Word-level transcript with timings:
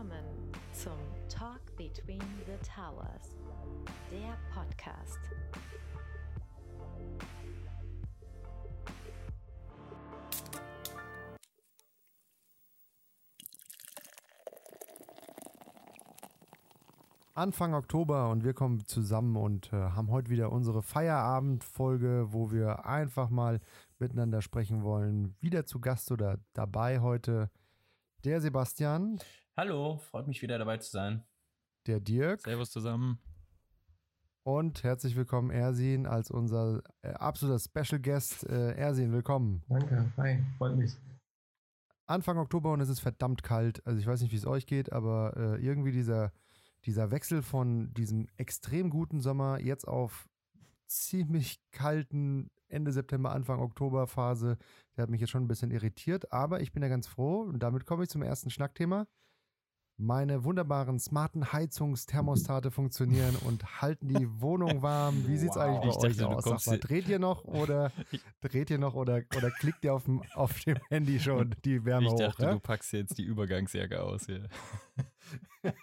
Willkommen 0.00 0.50
zum 0.72 0.92
Talk 1.28 1.60
Between 1.76 2.22
the 2.46 2.56
Towers, 2.66 3.36
der 4.10 4.38
Podcast. 4.50 5.18
Anfang 17.34 17.74
Oktober 17.74 18.30
und 18.30 18.42
wir 18.42 18.54
kommen 18.54 18.86
zusammen 18.86 19.36
und 19.36 19.70
äh, 19.74 19.76
haben 19.76 20.10
heute 20.10 20.30
wieder 20.30 20.50
unsere 20.50 20.80
Feierabendfolge, 20.80 22.28
wo 22.30 22.50
wir 22.50 22.86
einfach 22.86 23.28
mal 23.28 23.60
miteinander 23.98 24.40
sprechen 24.40 24.82
wollen. 24.82 25.36
Wieder 25.42 25.66
zu 25.66 25.78
Gast 25.78 26.10
oder 26.10 26.38
dabei 26.54 27.00
heute 27.00 27.50
der 28.24 28.40
Sebastian, 28.40 29.18
Hallo, 29.62 29.98
freut 29.98 30.26
mich 30.26 30.40
wieder 30.40 30.56
dabei 30.56 30.78
zu 30.78 30.90
sein. 30.90 31.22
der 31.86 32.00
Dirk 32.00 32.40
Servus 32.40 32.70
zusammen. 32.70 33.18
und 34.42 34.82
herzlich 34.82 35.16
willkommen 35.16 35.50
Ersin 35.50 36.06
als 36.06 36.30
unser 36.30 36.82
äh, 37.02 37.10
absoluter 37.10 37.58
Special 37.58 38.00
Guest. 38.00 38.48
Äh, 38.48 38.74
Ersin, 38.78 39.12
willkommen. 39.12 39.62
Danke, 39.68 40.10
hi, 40.16 40.42
freut 40.56 40.76
mich. 40.78 40.96
Anfang 42.06 42.38
Oktober 42.38 42.72
und 42.72 42.80
es 42.80 42.88
ist 42.88 43.00
verdammt 43.00 43.42
kalt. 43.42 43.86
Also 43.86 44.00
ich 44.00 44.06
weiß 44.06 44.22
nicht, 44.22 44.32
wie 44.32 44.36
es 44.36 44.46
euch 44.46 44.64
geht, 44.64 44.92
aber 44.92 45.36
äh, 45.36 45.62
irgendwie 45.62 45.92
dieser, 45.92 46.32
dieser 46.86 47.10
Wechsel 47.10 47.42
von 47.42 47.92
diesem 47.92 48.28
extrem 48.38 48.88
guten 48.88 49.20
Sommer 49.20 49.60
jetzt 49.60 49.86
auf 49.86 50.26
ziemlich 50.86 51.60
kalten 51.70 52.48
Ende 52.68 52.92
September, 52.92 53.32
Anfang 53.32 53.60
Oktober 53.60 54.06
Phase, 54.06 54.56
der 54.96 55.02
hat 55.02 55.10
mich 55.10 55.20
jetzt 55.20 55.28
schon 55.28 55.44
ein 55.44 55.48
bisschen 55.48 55.70
irritiert, 55.70 56.32
aber 56.32 56.62
ich 56.62 56.72
bin 56.72 56.82
ja 56.82 56.88
ganz 56.88 57.06
froh 57.06 57.42
und 57.42 57.62
damit 57.62 57.84
komme 57.84 58.04
ich 58.04 58.08
zum 58.08 58.22
ersten 58.22 58.48
Schnackthema. 58.48 59.06
Meine 60.02 60.44
wunderbaren 60.44 60.98
smarten 60.98 61.52
Heizungsthermostate 61.52 62.70
funktionieren 62.70 63.36
und 63.44 63.82
halten 63.82 64.08
die 64.08 64.26
Wohnung 64.40 64.80
warm. 64.80 65.26
Wie 65.28 65.36
sieht's 65.36 65.56
Wow. 65.56 65.62
eigentlich 65.64 65.80
bei 65.80 65.88
Ich 65.88 65.94
dachte, 65.96 66.06
euch 66.06 66.16
du 66.16 66.26
aus? 66.50 66.64
Sag 66.64 66.66
mal, 66.72 66.78
dreht 66.78 67.06
ihr 67.08 67.18
noch 67.18 67.44
oder 67.44 67.92
dreht 68.40 68.70
ihr 68.70 68.78
noch 68.78 68.94
oder, 68.94 69.22
oder 69.36 69.50
klickt 69.50 69.84
ihr 69.84 69.92
auf 69.92 70.04
dem, 70.04 70.22
auf 70.34 70.58
dem 70.60 70.78
Handy 70.88 71.20
schon 71.20 71.54
die 71.66 71.84
Wärme 71.84 72.06
ich 72.06 72.12
hoch? 72.14 72.18
dachte, 72.18 72.42
ja? 72.44 72.52
du 72.52 72.60
packst 72.60 72.94
jetzt 72.94 73.18
die 73.18 73.24
Übergangsjacke 73.24 74.02
aus 74.02 74.24
hier. 74.24 74.48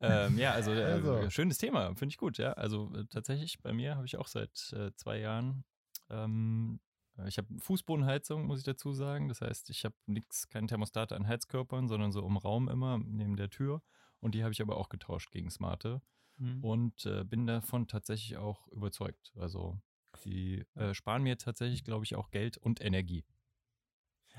ähm, 0.00 0.36
ja, 0.38 0.50
also, 0.52 0.72
äh, 0.72 0.82
Also. 0.82 1.30
schönes 1.30 1.58
Thema, 1.58 1.94
finde 1.94 2.08
ich 2.08 2.18
gut, 2.18 2.38
ja. 2.38 2.54
Also 2.54 2.90
äh, 2.96 3.04
tatsächlich, 3.08 3.60
bei 3.62 3.72
mir 3.72 3.94
habe 3.94 4.06
ich 4.06 4.16
auch 4.18 4.26
seit 4.26 4.72
äh, 4.76 4.90
zwei 4.96 5.18
Jahren, 5.20 5.62
ähm, 6.10 6.80
äh, 6.80 6.91
ich 7.26 7.38
habe 7.38 7.48
Fußbodenheizung, 7.58 8.46
muss 8.46 8.58
ich 8.58 8.64
dazu 8.64 8.92
sagen. 8.92 9.28
Das 9.28 9.40
heißt, 9.40 9.70
ich 9.70 9.84
habe 9.84 9.94
nichts, 10.06 10.48
keine 10.48 10.66
Thermostate 10.66 11.14
an 11.14 11.26
Heizkörpern, 11.26 11.88
sondern 11.88 12.12
so 12.12 12.26
im 12.26 12.36
Raum 12.36 12.68
immer, 12.68 12.98
neben 12.98 13.36
der 13.36 13.50
Tür. 13.50 13.82
Und 14.20 14.34
die 14.34 14.42
habe 14.42 14.52
ich 14.52 14.62
aber 14.62 14.76
auch 14.76 14.88
getauscht 14.88 15.30
gegen 15.30 15.50
smarte. 15.50 16.00
Mhm. 16.38 16.64
und 16.64 17.06
äh, 17.06 17.24
bin 17.24 17.46
davon 17.46 17.88
tatsächlich 17.88 18.36
auch 18.36 18.66
überzeugt. 18.68 19.32
Also 19.36 19.80
die 20.24 20.64
äh, 20.74 20.94
sparen 20.94 21.22
mir 21.22 21.38
tatsächlich, 21.38 21.84
glaube 21.84 22.04
ich, 22.04 22.16
auch 22.16 22.30
Geld 22.30 22.58
und 22.58 22.80
Energie. 22.80 23.24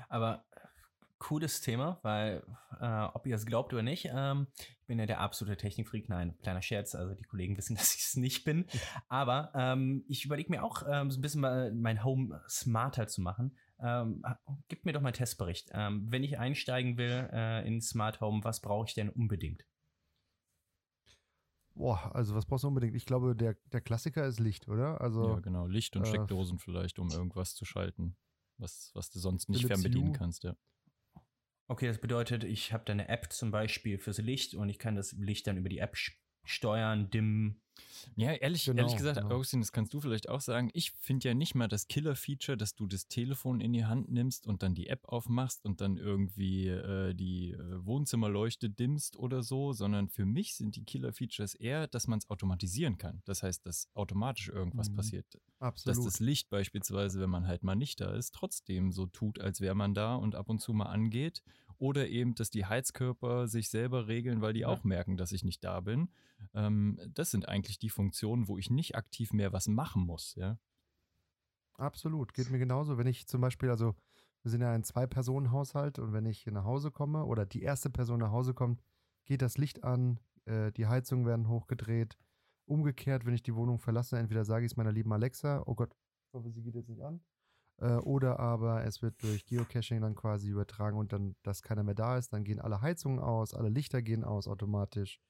Aber 0.08 0.44
äh, 0.50 0.60
cooles 1.24 1.62
Thema, 1.62 1.98
weil, 2.02 2.44
äh, 2.80 3.04
ob 3.14 3.26
ihr 3.26 3.34
es 3.34 3.46
glaubt 3.46 3.72
oder 3.72 3.82
nicht, 3.82 4.10
ähm, 4.12 4.46
ich 4.58 4.86
bin 4.86 4.98
ja 4.98 5.06
der 5.06 5.20
absolute 5.20 5.56
Technikfreak. 5.56 6.10
Nein, 6.10 6.36
kleiner 6.42 6.60
Scherz, 6.60 6.94
also 6.94 7.14
die 7.14 7.24
Kollegen 7.24 7.56
wissen, 7.56 7.76
dass 7.76 7.94
ich 7.94 8.02
es 8.02 8.16
nicht 8.16 8.44
bin. 8.44 8.66
Aber 9.08 9.50
ähm, 9.54 10.04
ich 10.06 10.26
überlege 10.26 10.50
mir 10.50 10.62
auch, 10.62 10.82
ähm, 10.86 11.10
so 11.10 11.18
ein 11.18 11.22
bisschen 11.22 11.40
mal 11.40 11.72
mein 11.72 12.04
Home 12.04 12.42
smarter 12.46 13.06
zu 13.06 13.22
machen. 13.22 13.56
Ähm, 13.80 14.22
gib 14.68 14.84
mir 14.84 14.92
doch 14.92 15.00
mal 15.00 15.08
einen 15.08 15.14
Testbericht. 15.14 15.70
Ähm, 15.72 16.06
wenn 16.10 16.22
ich 16.22 16.38
einsteigen 16.38 16.98
will 16.98 17.30
äh, 17.32 17.66
in 17.66 17.80
Smart 17.80 18.20
Home, 18.20 18.44
was 18.44 18.60
brauche 18.60 18.86
ich 18.86 18.94
denn 18.94 19.08
unbedingt? 19.08 19.64
Boah, 21.74 22.14
also 22.14 22.34
was 22.34 22.44
brauchst 22.44 22.64
du 22.64 22.68
unbedingt? 22.68 22.94
Ich 22.94 23.06
glaube, 23.06 23.34
der, 23.34 23.56
der 23.72 23.80
Klassiker 23.80 24.26
ist 24.26 24.40
Licht, 24.40 24.68
oder? 24.68 25.00
Also 25.00 25.30
ja, 25.30 25.40
genau. 25.40 25.66
Licht 25.66 25.96
und 25.96 26.04
äh, 26.04 26.06
Steckdosen 26.06 26.58
vielleicht, 26.58 26.98
um 26.98 27.10
irgendwas 27.10 27.54
zu 27.54 27.64
schalten, 27.64 28.14
was, 28.58 28.90
was 28.92 29.10
du 29.10 29.18
sonst 29.18 29.48
nicht 29.48 29.66
fernbedienen 29.66 30.12
kannst, 30.12 30.44
ja. 30.44 30.54
Okay, 31.66 31.86
das 31.86 31.98
bedeutet, 31.98 32.44
ich 32.44 32.72
habe 32.72 32.84
da 32.84 32.92
eine 32.92 33.08
App 33.08 33.32
zum 33.32 33.50
Beispiel 33.50 33.98
fürs 33.98 34.18
Licht 34.18 34.54
und 34.54 34.68
ich 34.68 34.78
kann 34.78 34.96
das 34.96 35.12
Licht 35.12 35.46
dann 35.46 35.56
über 35.56 35.70
die 35.70 35.78
App 35.78 35.96
steuern, 36.44 37.10
dimmen. 37.10 37.60
Ja, 38.16 38.32
ehrlich, 38.32 38.66
Genau, 38.66 38.78
ehrlich 38.82 38.96
gesagt, 38.96 39.20
genau. 39.20 39.34
Augustin, 39.34 39.60
das 39.60 39.72
kannst 39.72 39.92
du 39.94 40.00
vielleicht 40.00 40.28
auch 40.28 40.40
sagen. 40.40 40.70
Ich 40.74 40.92
finde 40.92 41.28
ja 41.28 41.34
nicht 41.34 41.54
mal 41.54 41.68
das 41.68 41.88
Killer-Feature, 41.88 42.56
dass 42.56 42.74
du 42.74 42.86
das 42.86 43.08
Telefon 43.08 43.60
in 43.60 43.72
die 43.72 43.84
Hand 43.86 44.10
nimmst 44.10 44.46
und 44.46 44.62
dann 44.62 44.74
die 44.74 44.88
App 44.88 45.04
aufmachst 45.06 45.64
und 45.64 45.80
dann 45.80 45.96
irgendwie 45.96 46.68
äh, 46.68 47.14
die 47.14 47.52
äh, 47.52 47.84
Wohnzimmerleuchte 47.84 48.70
dimmst 48.70 49.16
oder 49.16 49.42
so, 49.42 49.72
sondern 49.72 50.08
für 50.08 50.26
mich 50.26 50.54
sind 50.54 50.76
die 50.76 50.84
Killer-Features 50.84 51.54
eher, 51.54 51.86
dass 51.88 52.06
man 52.06 52.18
es 52.18 52.30
automatisieren 52.30 52.98
kann. 52.98 53.22
Das 53.24 53.42
heißt, 53.42 53.66
dass 53.66 53.88
automatisch 53.94 54.48
irgendwas 54.48 54.90
Mhm. 54.90 54.94
passiert. 54.96 55.26
absolut. 55.58 55.96
Dass 55.98 56.04
das 56.04 56.20
Licht 56.20 56.50
beispielsweise, 56.50 57.20
wenn 57.20 57.30
man 57.30 57.46
halt 57.48 57.64
mal 57.64 57.74
nicht 57.74 58.00
da 58.00 58.14
ist, 58.14 58.34
trotzdem 58.34 58.92
so 58.92 59.06
tut, 59.06 59.40
als 59.40 59.60
wäre 59.60 59.74
man 59.74 59.94
da 59.94 60.14
und 60.14 60.34
ab 60.36 60.48
und 60.50 60.60
zu 60.60 60.72
mal 60.74 60.86
angeht. 60.86 61.42
Oder 61.78 62.08
eben, 62.08 62.34
dass 62.34 62.50
die 62.50 62.66
Heizkörper 62.66 63.48
sich 63.48 63.68
selber 63.68 64.06
regeln, 64.08 64.40
weil 64.40 64.52
die 64.52 64.60
Ja. 64.60 64.68
auch 64.68 64.84
merken, 64.84 65.16
dass 65.16 65.32
ich 65.32 65.44
nicht 65.44 65.62
da 65.64 65.80
bin. 65.80 66.08
Ähm, 66.54 66.98
das 67.12 67.30
sind 67.30 67.48
eigentlich 67.48 67.78
die 67.78 67.90
Funktionen, 67.90 68.48
wo 68.48 68.58
ich 68.58 68.70
nicht 68.70 68.96
aktiv 68.96 69.32
mehr 69.32 69.52
was 69.52 69.66
machen 69.68 70.02
muss. 70.04 70.34
Ja? 70.36 70.58
Absolut, 71.76 72.34
geht 72.34 72.50
mir 72.50 72.58
genauso. 72.58 72.98
Wenn 72.98 73.06
ich 73.06 73.26
zum 73.26 73.40
Beispiel, 73.40 73.70
also 73.70 73.94
wir 74.42 74.50
sind 74.50 74.60
ja 74.60 74.72
ein 74.72 74.84
Zwei-Personen-Haushalt 74.84 75.98
und 75.98 76.12
wenn 76.12 76.26
ich 76.26 76.46
nach 76.46 76.64
Hause 76.64 76.90
komme 76.90 77.24
oder 77.24 77.46
die 77.46 77.62
erste 77.62 77.90
Person 77.90 78.20
nach 78.20 78.30
Hause 78.30 78.54
kommt, 78.54 78.82
geht 79.24 79.42
das 79.42 79.58
Licht 79.58 79.82
an, 79.84 80.20
äh, 80.44 80.70
die 80.72 80.86
Heizungen 80.86 81.26
werden 81.26 81.48
hochgedreht. 81.48 82.16
Umgekehrt, 82.66 83.26
wenn 83.26 83.34
ich 83.34 83.42
die 83.42 83.54
Wohnung 83.54 83.78
verlasse, 83.78 84.18
entweder 84.18 84.44
sage 84.44 84.64
ich 84.66 84.72
es 84.72 84.76
meiner 84.76 84.92
lieben 84.92 85.12
Alexa, 85.12 85.62
oh 85.66 85.74
Gott, 85.74 85.94
ich 86.28 86.32
hoffe, 86.34 86.50
sie 86.50 86.62
geht 86.62 86.74
jetzt 86.74 86.88
nicht 86.88 87.02
an. 87.02 87.20
Äh, 87.78 87.96
oder 87.96 88.38
aber 88.38 88.84
es 88.84 89.02
wird 89.02 89.22
durch 89.22 89.44
Geocaching 89.46 90.00
dann 90.00 90.14
quasi 90.14 90.48
übertragen 90.48 90.98
und 90.98 91.12
dann, 91.12 91.36
dass 91.42 91.62
keiner 91.62 91.82
mehr 91.82 91.94
da 91.94 92.18
ist, 92.18 92.32
dann 92.32 92.44
gehen 92.44 92.60
alle 92.60 92.80
Heizungen 92.80 93.18
aus, 93.18 93.54
alle 93.54 93.68
Lichter 93.68 94.02
gehen 94.02 94.24
aus 94.24 94.48
automatisch. 94.48 95.20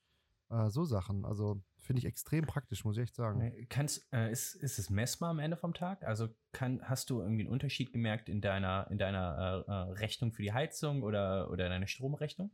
Äh, 0.50 0.71
so 0.71 0.84
Sachen. 0.84 1.25
Also 1.25 1.62
finde 1.78 2.00
ich 2.00 2.06
extrem 2.06 2.44
praktisch, 2.44 2.84
muss 2.84 2.97
ich 2.97 3.04
echt 3.04 3.15
sagen. 3.15 3.41
Äh, 3.41 3.66
Kannst, 3.66 4.06
äh, 4.12 4.31
ist, 4.31 4.54
ist 4.54 4.78
es 4.78 4.91
messbar 4.91 5.31
am 5.31 5.38
Ende 5.38 5.56
vom 5.56 5.75
Tag? 5.75 6.03
Also 6.04 6.28
kann, 6.53 6.81
hast 6.83 7.10
du 7.10 7.21
irgendwie 7.21 7.43
einen 7.43 7.53
Unterschied 7.53 7.93
gemerkt 7.93 8.28
in 8.28 8.41
deiner, 8.41 8.88
in 8.91 8.99
deiner 8.99 9.65
äh, 9.66 9.71
äh, 9.71 9.75
Rechnung 9.99 10.33
für 10.33 10.43
die 10.43 10.53
Heizung 10.53 11.03
oder, 11.03 11.50
oder 11.50 11.69
deine 11.69 11.88
Stromrechnung? 11.88 12.50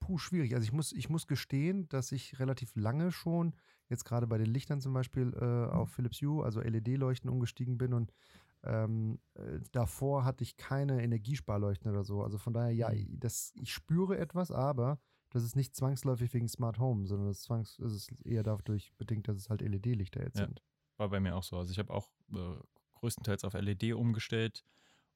Puh, 0.00 0.18
schwierig. 0.18 0.54
Also 0.54 0.64
ich 0.64 0.72
muss, 0.72 0.92
ich 0.92 1.08
muss 1.08 1.26
gestehen, 1.26 1.88
dass 1.88 2.12
ich 2.12 2.40
relativ 2.40 2.74
lange 2.74 3.12
schon, 3.12 3.54
jetzt 3.88 4.04
gerade 4.04 4.26
bei 4.26 4.36
den 4.36 4.48
Lichtern 4.48 4.80
zum 4.80 4.92
Beispiel, 4.92 5.32
äh, 5.34 5.72
auf 5.72 5.90
Philips 5.92 6.20
Hue, 6.20 6.44
also 6.44 6.60
LED-Leuchten 6.60 7.30
umgestiegen 7.30 7.78
bin 7.78 7.94
und 7.94 8.12
ähm, 8.64 9.18
äh, 9.34 9.60
davor 9.72 10.24
hatte 10.24 10.44
ich 10.44 10.56
keine 10.56 11.02
Energiesparleuchten 11.02 11.90
oder 11.90 12.04
so. 12.04 12.22
Also 12.22 12.38
von 12.38 12.52
daher, 12.52 12.72
ja, 12.72 12.90
Mhm. 12.90 13.18
das, 13.20 13.52
ich 13.56 13.72
spüre 13.72 14.18
etwas, 14.18 14.50
aber 14.50 15.00
das 15.30 15.44
ist 15.44 15.56
nicht 15.56 15.74
zwangsläufig 15.74 16.32
wegen 16.34 16.48
Smart 16.48 16.78
Home, 16.78 17.06
sondern 17.06 17.28
das, 17.28 17.42
zwangs, 17.42 17.76
das 17.78 17.92
ist 17.92 18.12
eher 18.26 18.42
dadurch 18.42 18.92
bedingt, 18.98 19.28
dass 19.28 19.36
es 19.36 19.48
halt 19.50 19.62
LED-Lichter 19.62 20.22
jetzt 20.22 20.38
Ja. 20.38 20.46
sind. 20.46 20.62
War 20.98 21.08
bei 21.08 21.20
mir 21.20 21.34
auch 21.36 21.42
so. 21.42 21.56
Also 21.56 21.72
ich 21.72 21.78
habe 21.78 21.92
auch 21.92 22.08
äh, 22.32 22.56
größtenteils 22.94 23.44
auf 23.44 23.54
LED 23.54 23.94
umgestellt 23.94 24.64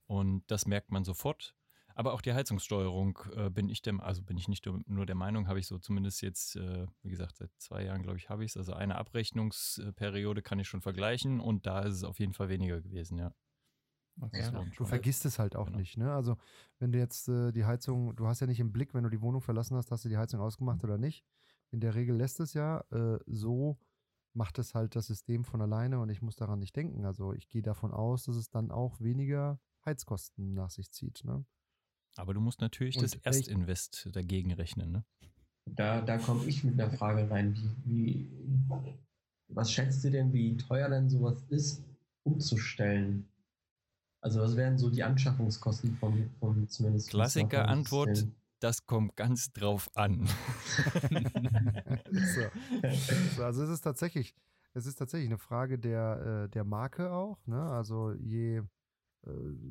und 0.07 0.43
das 0.51 0.67
merkt 0.67 0.91
man 0.91 1.05
sofort. 1.05 1.55
Aber 1.99 2.13
auch 2.13 2.21
die 2.21 2.35
Heizungssteuerung 2.35 3.19
äh, 3.35 3.49
bin 3.49 3.71
ich 3.71 3.81
dem, 3.81 4.03
also 4.03 4.23
bin 4.23 4.37
ich 4.37 4.49
nicht 4.49 4.67
nur 4.87 5.07
der 5.07 5.15
Meinung, 5.15 5.49
habe 5.49 5.59
ich 5.59 5.67
so 5.67 5.79
zumindest 5.79 6.21
jetzt, 6.21 6.55
äh, 6.57 6.87
wie 7.03 7.09
gesagt, 7.09 7.37
seit 7.37 7.51
zwei 7.57 7.85
Jahren, 7.85 8.03
glaube 8.03 8.19
ich, 8.19 8.29
habe 8.29 8.45
ich 8.45 8.51
es. 8.51 8.57
Also 8.59 8.75
eine 8.75 8.97
Abrechnungsperiode 8.97 10.43
kann 10.43 10.59
ich 10.59 10.69
schon 10.69 10.83
vergleichen 10.83 11.41
und 11.41 11.67
da 11.67 11.81
ist 11.81 11.95
es 11.95 12.05
auf 12.05 12.19
jeden 12.19 12.35
Fall 12.35 12.51
weniger 12.51 12.83
gewesen, 12.83 13.17
ja. 13.19 13.33
Ja. 14.33 14.51
Du 14.51 14.73
schon- 14.73 14.87
vergisst 14.87 15.25
es 15.25 15.39
halt 15.39 15.57
auch 15.57 15.67
Genau. 15.67 15.79
nicht, 15.79 15.97
ne? 15.97 16.13
Also, 16.13 16.37
wenn 16.79 16.93
du 16.93 16.99
jetzt 16.99 17.29
äh, 17.29 17.51
die 17.53 17.65
Heizung, 17.65 18.15
du 18.15 18.27
hast 18.27 18.41
ja 18.41 18.47
nicht 18.47 18.61
im 18.61 18.73
Blick, 18.73 18.93
wenn 18.95 19.05
du 19.05 19.11
die 19.11 19.21
Wohnung 19.21 19.41
verlassen 19.43 19.77
hast, 19.77 19.91
hast 19.91 20.05
du 20.05 20.09
die 20.11 20.17
Heizung 20.19 20.41
ausgemacht 20.41 20.85
oder 20.85 20.99
nicht. 20.99 21.25
In 21.71 21.81
der 21.81 21.95
Regel 21.95 22.17
lässt 22.17 22.41
es 22.41 22.53
ja. 22.55 22.81
Äh, 22.91 23.19
so 23.27 23.79
macht 24.35 24.59
es 24.59 24.75
halt 24.75 24.97
das 24.97 25.07
System 25.07 25.45
von 25.45 25.61
alleine 25.63 25.99
und 26.01 26.09
ich 26.11 26.21
muss 26.23 26.37
daran 26.37 26.59
nicht 26.59 26.77
denken. 26.77 27.05
Also, 27.07 27.33
ich 27.33 27.49
gehe 27.49 27.63
davon 27.63 27.93
aus, 27.93 28.25
dass 28.25 28.37
es 28.37 28.49
dann 28.51 28.71
auch 28.71 29.01
weniger 29.01 29.61
Heizkosten 29.85 30.53
nach 30.55 30.71
sich 30.71 30.91
zieht, 30.93 31.23
ne? 31.25 31.45
Aber 32.17 32.35
du 32.35 32.41
musst 32.41 32.61
natürlich 32.61 32.97
Und 32.97 33.05
das 33.05 33.15
Erstinvest 33.15 34.09
dagegen 34.13 34.53
rechnen, 34.53 34.93
ne? 34.93 35.05
Da, 35.75 36.01
da 36.01 36.19
komme 36.19 36.45
ich 36.47 36.65
mit 36.65 36.81
einer 36.81 36.91
Frage 36.91 37.29
rein. 37.31 37.57
Wie, 37.85 38.29
wie, 38.45 38.95
was 39.49 39.73
schätzt 39.73 40.05
ihr 40.05 40.13
denn, 40.13 40.33
wie 40.33 40.57
teuer 40.57 40.89
denn 40.89 41.11
sowas 41.11 41.45
ist, 41.49 41.83
umzustellen? 42.23 43.29
Also 44.21 44.41
was 44.41 44.57
wären 44.57 44.79
so 44.79 44.91
die 44.91 45.03
Anschaffungskosten 45.03 45.97
vom, 45.97 46.31
vom 46.41 46.69
zumindest 46.69 47.11
vom 47.11 47.19
Klassiker 47.19 47.49
Smart 47.49 47.69
Home 47.69 47.79
Antwort, 47.79 48.17
System? 48.17 48.35
das 48.61 48.87
kommt 48.87 49.17
ganz 49.17 49.53
drauf 49.53 49.91
an. 49.95 50.27
so. 52.11 52.43
So, 53.37 53.45
also 53.45 53.63
es 53.65 53.71
ist 53.71 53.83
tatsächlich, 53.83 54.35
es 54.73 54.87
ist 54.87 54.97
tatsächlich 54.97 55.29
eine 55.29 55.39
Frage 55.39 55.79
der, 55.79 56.45
äh, 56.45 56.49
der 56.49 56.65
Marke 56.65 57.13
auch, 57.13 57.39
ne? 57.47 57.61
Also 57.63 58.13
je 58.13 58.63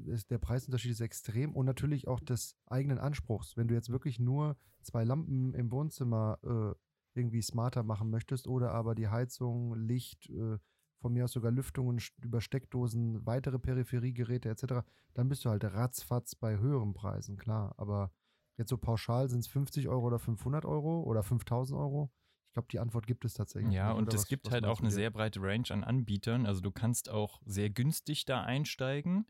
ist, 0.07 0.31
der 0.31 0.37
Preisunterschied 0.37 0.91
ist 0.91 1.01
extrem 1.01 1.55
und 1.55 1.65
natürlich 1.65 2.07
auch 2.07 2.19
des 2.19 2.57
eigenen 2.65 2.97
Anspruchs. 2.97 3.55
Wenn 3.55 3.67
du 3.67 3.73
jetzt 3.73 3.89
wirklich 3.89 4.19
nur 4.19 4.57
zwei 4.81 5.03
Lampen 5.03 5.53
im 5.53 5.71
Wohnzimmer 5.71 6.39
äh, 6.43 7.19
irgendwie 7.19 7.41
smarter 7.41 7.83
machen 7.83 8.09
möchtest 8.09 8.47
oder 8.47 8.71
aber 8.71 8.95
die 8.95 9.07
Heizung, 9.07 9.75
Licht, 9.75 10.29
äh, 10.29 10.57
von 10.99 11.13
mir 11.13 11.25
aus 11.25 11.33
sogar 11.33 11.51
Lüftungen 11.51 12.01
über 12.21 12.41
Steckdosen, 12.41 13.25
weitere 13.25 13.59
Peripheriegeräte 13.59 14.49
etc., 14.49 14.85
dann 15.13 15.29
bist 15.29 15.45
du 15.45 15.49
halt 15.49 15.63
ratzfatz 15.63 16.35
bei 16.35 16.57
höheren 16.57 16.93
Preisen, 16.93 17.37
klar. 17.37 17.73
Aber 17.77 18.11
jetzt 18.57 18.69
so 18.69 18.77
pauschal 18.77 19.29
sind 19.29 19.39
es 19.39 19.47
50 19.47 19.87
Euro 19.87 20.07
oder 20.07 20.19
500 20.19 20.65
Euro 20.65 21.03
oder 21.03 21.23
5000 21.23 21.79
Euro. 21.79 22.11
Ich 22.47 22.53
glaube, 22.53 22.67
die 22.71 22.79
Antwort 22.79 23.05
gibt 23.07 23.23
es 23.25 23.33
tatsächlich. 23.33 23.73
Ja, 23.73 23.89
nicht, 23.89 23.97
und 23.97 24.13
es 24.13 24.27
gibt 24.27 24.47
was 24.47 24.53
halt 24.53 24.65
auch 24.65 24.79
eine 24.79 24.91
sehr 24.91 25.11
breite 25.11 25.41
Range 25.41 25.69
an 25.69 25.83
Anbietern. 25.83 26.45
Also 26.45 26.61
du 26.61 26.71
kannst 26.71 27.09
auch 27.09 27.41
sehr 27.45 27.69
günstig 27.69 28.25
da 28.25 28.41
einsteigen 28.43 29.25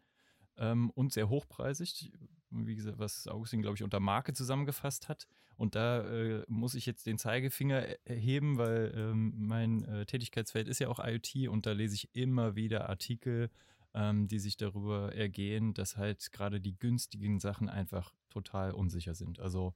ähm, 0.57 0.89
und 0.91 1.13
sehr 1.13 1.29
hochpreisig, 1.29 2.11
wie 2.51 2.75
gesagt, 2.75 2.99
was 2.99 3.27
Augustin, 3.27 3.61
glaube 3.61 3.75
ich, 3.75 3.83
unter 3.83 3.99
Marke 3.99 4.33
zusammengefasst 4.33 5.09
hat. 5.09 5.27
Und 5.57 5.75
da 5.75 6.01
äh, 6.01 6.43
muss 6.47 6.75
ich 6.75 6.85
jetzt 6.85 7.05
den 7.05 7.17
Zeigefinger 7.17 7.87
e- 7.87 7.97
erheben, 8.05 8.57
weil 8.57 8.93
ähm, 8.95 9.33
mein 9.37 9.83
äh, 9.83 10.05
Tätigkeitsfeld 10.05 10.67
ist 10.67 10.79
ja 10.79 10.89
auch 10.89 10.99
IoT 10.99 11.47
und 11.49 11.65
da 11.65 11.71
lese 11.71 11.95
ich 11.95 12.09
immer 12.13 12.55
wieder 12.55 12.89
Artikel, 12.89 13.49
ähm, 13.93 14.27
die 14.27 14.39
sich 14.39 14.57
darüber 14.57 15.13
ergehen, 15.15 15.73
dass 15.73 15.97
halt 15.97 16.31
gerade 16.31 16.59
die 16.59 16.77
günstigen 16.77 17.39
Sachen 17.39 17.69
einfach 17.69 18.13
total 18.29 18.71
unsicher 18.71 19.15
sind. 19.15 19.39
Also 19.39 19.73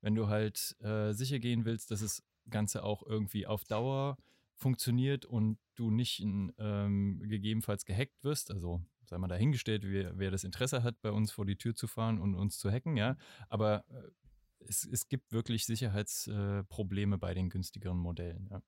wenn 0.00 0.14
du 0.14 0.28
halt 0.28 0.76
äh, 0.80 1.12
sicher 1.12 1.38
gehen 1.38 1.64
willst, 1.64 1.90
dass 1.90 2.00
das 2.00 2.22
Ganze 2.48 2.82
auch 2.82 3.04
irgendwie 3.06 3.46
auf 3.46 3.64
Dauer 3.64 4.16
funktioniert 4.54 5.24
und 5.24 5.58
du 5.76 5.90
nicht 5.90 6.20
ähm, 6.20 7.22
gegebenenfalls 7.22 7.84
gehackt 7.84 8.22
wirst, 8.24 8.50
also 8.50 8.82
sei 9.10 9.18
mal 9.18 9.28
dahingestellt, 9.28 9.82
wer, 9.84 10.16
wer 10.18 10.30
das 10.30 10.44
Interesse 10.44 10.82
hat, 10.82 11.00
bei 11.02 11.10
uns 11.10 11.32
vor 11.32 11.44
die 11.44 11.56
Tür 11.56 11.74
zu 11.74 11.86
fahren 11.86 12.18
und 12.20 12.34
uns 12.34 12.58
zu 12.58 12.70
hacken, 12.70 12.96
ja, 12.96 13.16
aber 13.48 13.84
äh, 13.88 14.10
es, 14.60 14.84
es 14.84 15.08
gibt 15.08 15.32
wirklich 15.32 15.66
Sicherheitsprobleme 15.66 17.16
äh, 17.16 17.18
bei 17.18 17.34
den 17.34 17.50
günstigeren 17.50 17.98
Modellen, 17.98 18.48
ja. 18.50 18.62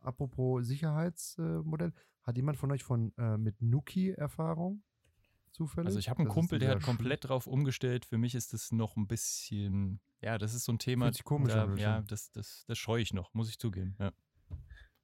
Apropos 0.00 0.66
Sicherheitsmodell, 0.66 1.94
hat 2.24 2.36
jemand 2.36 2.58
von 2.58 2.70
euch 2.72 2.84
von 2.84 3.14
äh, 3.16 3.38
mit 3.38 3.62
Nuki 3.62 4.10
Erfahrung? 4.10 4.82
Zufällig? 5.50 5.86
Also 5.86 5.98
ich 5.98 6.10
habe 6.10 6.18
einen 6.18 6.28
Das 6.28 6.34
Kumpel, 6.34 6.58
der 6.58 6.70
hat 6.70 6.82
komplett 6.82 7.28
drauf 7.28 7.46
umgestellt. 7.46 8.04
Für 8.04 8.18
mich 8.18 8.34
ist 8.34 8.52
das 8.52 8.70
noch 8.70 8.96
ein 8.96 9.06
bisschen, 9.06 10.00
ja, 10.20 10.36
das 10.36 10.52
ist 10.52 10.64
so 10.64 10.72
ein 10.72 10.78
Thema, 10.78 11.06
Fühlt 11.06 11.14
sich 11.14 11.24
komisch 11.24 11.52
da, 11.54 11.74
ja, 11.76 12.02
das, 12.02 12.30
das, 12.32 12.64
das 12.66 12.76
scheue 12.76 13.00
ich 13.00 13.14
noch, 13.14 13.32
muss 13.32 13.48
ich 13.48 13.58
zugeben. 13.58 13.96
Ja. 13.98 14.12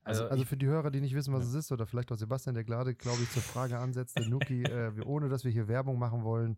Also, 0.04 0.24
Also 0.28 0.42
ich- 0.42 0.48
für 0.48 0.56
die 0.56 0.66
Hörer, 0.66 0.90
die 0.90 1.00
nicht 1.00 1.14
wissen, 1.14 1.32
was 1.34 1.44
Ja. 1.44 1.48
es 1.50 1.54
ist, 1.66 1.72
oder 1.72 1.86
vielleicht 1.86 2.10
auch 2.12 2.16
Sebastian, 2.16 2.54
der 2.54 2.64
gerade, 2.64 2.94
glaube 2.94 3.22
ich, 3.22 3.30
zur 3.30 3.42
Frage 3.42 3.78
ansetzte, 3.78 4.28
Nuki, 4.28 4.62
äh, 4.72 4.96
wir, 4.96 5.06
ohne 5.06 5.28
dass 5.28 5.44
wir 5.44 5.50
hier 5.50 5.68
Werbung 5.68 5.98
machen 5.98 6.22
wollen, 6.24 6.56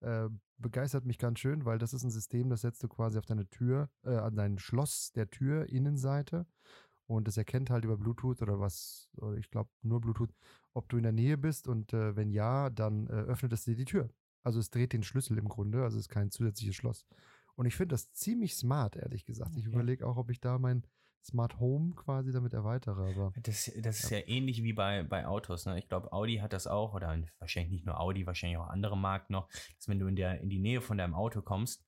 äh, 0.00 0.28
begeistert 0.58 1.04
mich 1.06 1.18
ganz 1.18 1.38
schön, 1.40 1.64
weil 1.64 1.78
das 1.78 1.94
ist 1.94 2.02
ein 2.04 2.10
System, 2.10 2.50
das 2.50 2.62
setzt 2.62 2.82
du 2.82 2.88
quasi 2.88 3.18
auf 3.18 3.26
deine 3.26 3.48
Tür, 3.48 3.88
äh, 4.02 4.10
an 4.16 4.34
dein 4.36 4.58
Schloss 4.58 5.12
der 5.12 5.30
Tür, 5.30 5.66
Innenseite. 5.68 6.46
Und 7.06 7.26
es 7.26 7.36
erkennt 7.36 7.70
halt 7.70 7.84
über 7.84 7.96
Bluetooth 7.96 8.40
oder 8.40 8.60
was, 8.60 9.08
oder 9.16 9.36
ich 9.36 9.50
glaube 9.50 9.68
nur 9.82 10.00
Bluetooth, 10.00 10.30
ob 10.74 10.88
du 10.88 10.96
in 10.96 11.02
der 11.02 11.10
Nähe 11.12 11.36
bist 11.36 11.66
und 11.66 11.92
äh, 11.92 12.14
wenn 12.14 12.30
ja, 12.30 12.70
dann 12.70 13.08
äh, 13.08 13.10
öffnet 13.12 13.52
es 13.52 13.64
dir 13.64 13.74
die 13.74 13.84
Tür. 13.84 14.10
Also 14.44 14.60
es 14.60 14.70
dreht 14.70 14.92
den 14.92 15.02
Schlüssel 15.02 15.36
im 15.38 15.48
Grunde, 15.48 15.82
also 15.82 15.96
es 15.98 16.04
ist 16.04 16.08
kein 16.08 16.30
zusätzliches 16.30 16.76
Schloss. 16.76 17.04
Und 17.56 17.66
ich 17.66 17.74
finde 17.74 17.94
das 17.94 18.12
ziemlich 18.12 18.54
smart, 18.54 18.94
ehrlich 18.96 19.24
gesagt. 19.24 19.56
Ich 19.56 19.66
Okay. 19.66 19.74
überlege 19.74 20.06
auch, 20.06 20.16
ob 20.18 20.30
ich 20.30 20.40
da 20.40 20.58
mein 20.58 20.84
Smart 21.22 21.60
Home 21.60 21.94
quasi 21.94 22.32
damit 22.32 22.54
erweitere, 22.54 23.10
aber 23.10 23.32
Das, 23.42 23.70
das 23.78 24.00
ist 24.04 24.10
ja, 24.10 24.18
ähnlich 24.26 24.62
wie 24.62 24.72
bei, 24.72 25.02
bei 25.02 25.26
Autos. 25.26 25.66
Ne? 25.66 25.78
Ich 25.78 25.88
glaube, 25.88 26.12
Audi 26.12 26.36
hat 26.36 26.52
das 26.52 26.66
auch, 26.66 26.94
oder 26.94 27.16
wahrscheinlich 27.38 27.72
nicht 27.72 27.86
nur 27.86 28.00
Audi, 28.00 28.26
wahrscheinlich 28.26 28.58
auch 28.58 28.68
andere 28.68 28.96
Marken 28.96 29.34
noch, 29.34 29.48
dass 29.76 29.88
wenn 29.88 29.98
du 29.98 30.06
in, 30.06 30.16
der, 30.16 30.40
in 30.40 30.48
die 30.48 30.58
Nähe 30.58 30.80
von 30.80 30.96
deinem 30.98 31.14
Auto 31.14 31.42
kommst, 31.42 31.84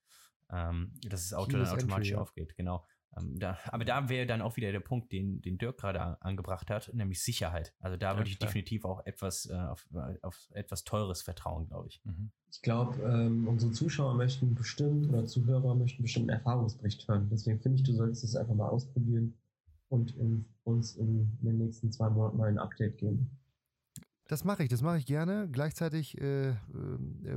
ähm, 0.50 0.93
dass 1.08 1.29
das 1.29 1.34
Auto 1.34 1.52
Keyless 1.52 1.70
dann 1.70 1.79
automatisch 1.79 2.08
Entry, 2.08 2.19
ja. 2.19 2.23
aufgeht. 2.23 2.56
Genau. 2.56 2.87
Ähm, 3.17 3.38
da, 3.38 3.59
aber 3.67 3.85
da 3.85 4.09
wäre 4.09 4.26
dann 4.26 4.41
auch 4.41 4.56
wieder 4.56 4.73
der 4.73 4.81
Punkt, 4.81 5.12
den, 5.12 5.43
den 5.43 5.59
Dirk 5.59 5.79
gerade 5.79 6.00
an, 6.00 6.17
angebracht 6.20 6.70
hat, 6.70 6.93
nämlich 6.94 7.23
Sicherheit. 7.23 7.75
Also 7.81 7.97
da 7.97 8.12
Ja, 8.12 8.17
würde 8.19 8.31
ich 8.31 8.38
klar. 8.38 8.49
definitiv 8.49 8.85
auch 8.85 9.05
etwas 9.05 9.47
äh, 9.47 9.55
auf, 9.55 9.87
auf 10.23 10.49
etwas 10.53 10.85
Teures 10.85 11.23
vertrauen, 11.23 11.67
glaube 11.67 11.88
ich. 11.88 12.00
Mhm. 12.05 12.31
Ich 12.50 12.62
glaube, 12.62 13.00
ähm, 13.03 13.49
unsere 13.49 13.73
Zuschauer 13.73 14.14
möchten 14.14 14.55
bestimmt 14.55 15.09
oder 15.09 15.26
Zuhörer 15.26 15.75
möchten 15.75 16.03
bestimmt 16.03 16.31
einen 16.31 16.38
Erfahrungsbericht 16.38 17.06
hören. 17.09 17.29
Deswegen 17.31 17.61
finde 17.61 17.76
ich, 17.76 17.82
du 17.82 17.93
solltest 17.93 18.25
es 18.25 18.37
einfach 18.37 18.55
mal 18.55 18.69
ausprobieren 18.69 19.35
und 19.88 20.17
in, 20.17 20.47
uns 20.64 20.97
in, 20.97 21.38
den 21.43 21.59
nächsten 21.59 21.93
zwei 21.93 22.09
Monaten 22.09 22.38
mal 22.38 22.49
ein 22.49 22.59
Update 22.59 22.99
geben. 22.99 23.31
Das 24.29 24.44
mache 24.44 24.62
ich, 24.62 24.70
das 24.70 24.81
mache 24.81 24.99
ich 24.99 25.06
gerne. 25.06 25.49
Gleichzeitig 25.50 26.19
äh, 26.19 26.50
äh, 26.50 26.56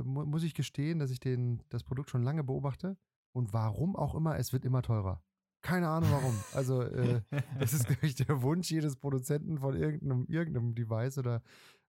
mu 0.02 0.24
muss 0.24 0.42
ich 0.42 0.54
gestehen, 0.54 0.98
dass 0.98 1.10
ich 1.10 1.20
den, 1.20 1.62
das 1.68 1.82
Produkt 1.82 2.08
schon 2.08 2.22
lange 2.22 2.44
beobachte. 2.44 2.96
Und 3.32 3.52
warum 3.52 3.96
auch 3.96 4.14
immer, 4.14 4.38
es 4.38 4.54
wird 4.54 4.64
immer 4.64 4.80
teurer. 4.80 5.22
Keine 5.66 5.88
Ahnung 5.88 6.10
warum. 6.12 6.34
Also, 6.54 6.82
äh, 6.82 7.20
das 7.58 7.72
ist, 7.72 7.86
glaube 7.86 8.06
ich, 8.06 8.14
der 8.14 8.40
Wunsch 8.42 8.70
jedes 8.70 8.96
Produzenten 8.96 9.58
von 9.58 9.76
irgendeinem, 9.76 10.26
irgendeinem 10.28 10.74
Device 10.74 11.18
oder 11.18 11.42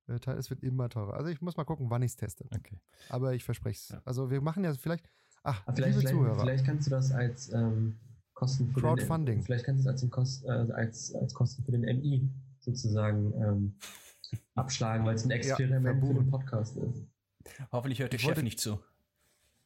äh, 0.08 0.20
Teil. 0.20 0.38
Es 0.38 0.50
wird 0.50 0.64
immer 0.64 0.90
teurer. 0.90 1.14
Also, 1.14 1.30
ich 1.30 1.42
muss 1.42 1.58
mal 1.58 1.64
gucken, 1.64 1.90
wann 1.90 2.02
ich 2.02 2.12
es 2.12 2.16
teste. 2.16 2.46
Okay. 2.46 2.80
Aber 3.10 3.36
ich 3.36 3.44
verspreche 3.44 3.78
es. 3.78 3.90
Ja. 3.90 4.02
Also, 4.04 4.32
wir 4.32 4.42
machen 4.42 4.64
ja 4.64 4.74
vielleicht. 4.74 5.10
Ach, 5.44 5.62
Aber 5.66 5.76
vielleicht, 5.76 5.98
liebe 5.98 6.10
vielleicht, 6.10 6.16
Zuhörer. 6.16 6.40
vielleicht 6.40 6.66
kannst 6.66 6.88
du 6.88 6.92
das 6.92 7.12
als 7.12 7.54
ähm, 7.54 8.00
Kosten 8.34 8.68
für 8.72 8.82
Crowdfunding. 8.82 9.38
Den, 9.38 9.44
vielleicht 9.44 9.66
kannst 9.66 9.86
du 9.86 9.90
es 9.92 10.14
als, 10.14 10.44
äh, 10.44 10.74
als, 10.74 11.16
als 11.16 11.34
Kosten 11.34 11.64
für 11.64 11.72
den 11.72 11.82
MI 11.82 12.28
sozusagen 12.60 13.34
ähm, 13.42 13.76
abschlagen, 14.56 15.06
weil 15.06 15.16
es 15.16 15.24
ein 15.24 15.32
Experiment 15.32 15.86
für 15.86 15.92
verbuchen. 15.92 16.16
den 16.16 16.30
Podcast 16.32 16.78
ist. 16.78 17.08
Hoffentlich 17.72 18.00
hört 18.00 18.12
der 18.12 18.18
Chef 18.18 18.42
nicht 18.42 18.60
zu. 18.60 18.80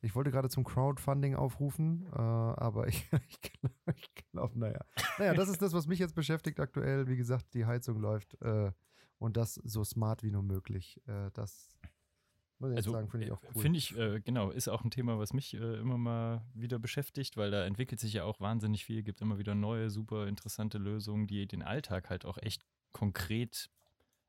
Ich 0.01 0.15
wollte 0.15 0.31
gerade 0.31 0.50
zum 0.50 0.63
Crowdfunding 0.63 1.36
aufrufen, 1.36 2.07
äh, 2.12 2.18
aber 2.18 2.88
ich, 2.88 3.09
ich 3.27 3.42
glaube, 3.42 3.95
glaub, 4.31 4.56
naja. 4.56 4.81
Naja, 5.19 5.33
das 5.33 5.50
ist 5.50 5.62
das, 5.62 5.74
was 5.74 5.88
mich 5.88 6.00
jetzt 6.00 6.15
beschäftigt 6.15 6.59
aktuell. 6.59 7.07
Wie 7.07 7.18
gesagt, 7.18 7.53
die 7.53 7.65
Heizung 7.65 8.00
läuft 8.00 8.42
äh, 8.42 8.71
und 9.19 9.38
das 9.38 9.56
so 9.56 9.83
smart 9.83 10.24
wie 10.24 10.31
nur 10.31 10.44
möglich. 10.44 11.00
Äh, 11.07 11.30
das 11.33 11.77
muss 12.62 12.71
ich 12.71 12.77
Also 12.77 12.92
sagen, 12.92 13.09
finde 13.09 13.25
ich 13.25 13.31
äh, 13.31 13.33
auch 13.33 13.42
cool. 13.56 13.62
Finde 13.62 13.77
ich, 13.77 13.98
äh, 13.98 14.21
genau, 14.21 14.50
ist 14.50 14.68
auch 14.68 14.83
ein 14.83 14.92
Thema, 14.92 15.19
was 15.19 15.33
mich 15.33 15.53
äh, 15.53 15.80
immer 15.80 15.98
mal 15.98 16.45
wieder 16.54 16.80
beschäftigt, 16.80 17.38
weil 17.38 17.51
da 17.51 17.65
entwickelt 17.65 18.00
sich 18.00 18.13
ja 18.13 18.24
auch 18.24 18.39
wahnsinnig 18.39 18.86
viel, 18.86 19.04
gibt 19.04 19.21
immer 19.21 19.38
wieder 19.38 19.56
neue, 19.56 19.89
super 19.89 20.27
interessante 20.27 20.77
Lösungen, 20.77 21.27
die 21.27 21.47
den 21.47 21.63
Alltag 21.63 22.09
halt 22.09 22.25
auch 22.25 22.38
echt 22.38 22.65
konkret 22.92 23.69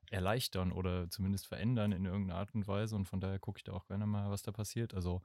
erleichtern 0.09 0.71
oder 0.71 1.09
zumindest 1.09 1.47
verändern 1.47 1.91
in 1.91 2.05
irgendeiner 2.05 2.39
Art 2.39 2.53
und 2.53 2.67
Weise. 2.67 2.95
Und 2.95 3.05
von 3.05 3.19
daher 3.19 3.39
gucke 3.39 3.57
ich 3.57 3.63
da 3.63 3.73
auch 3.73 3.87
gerne 3.87 4.05
mal, 4.05 4.29
was 4.29 4.43
da 4.43 4.51
passiert. 4.51 4.93
Also, 4.93 5.21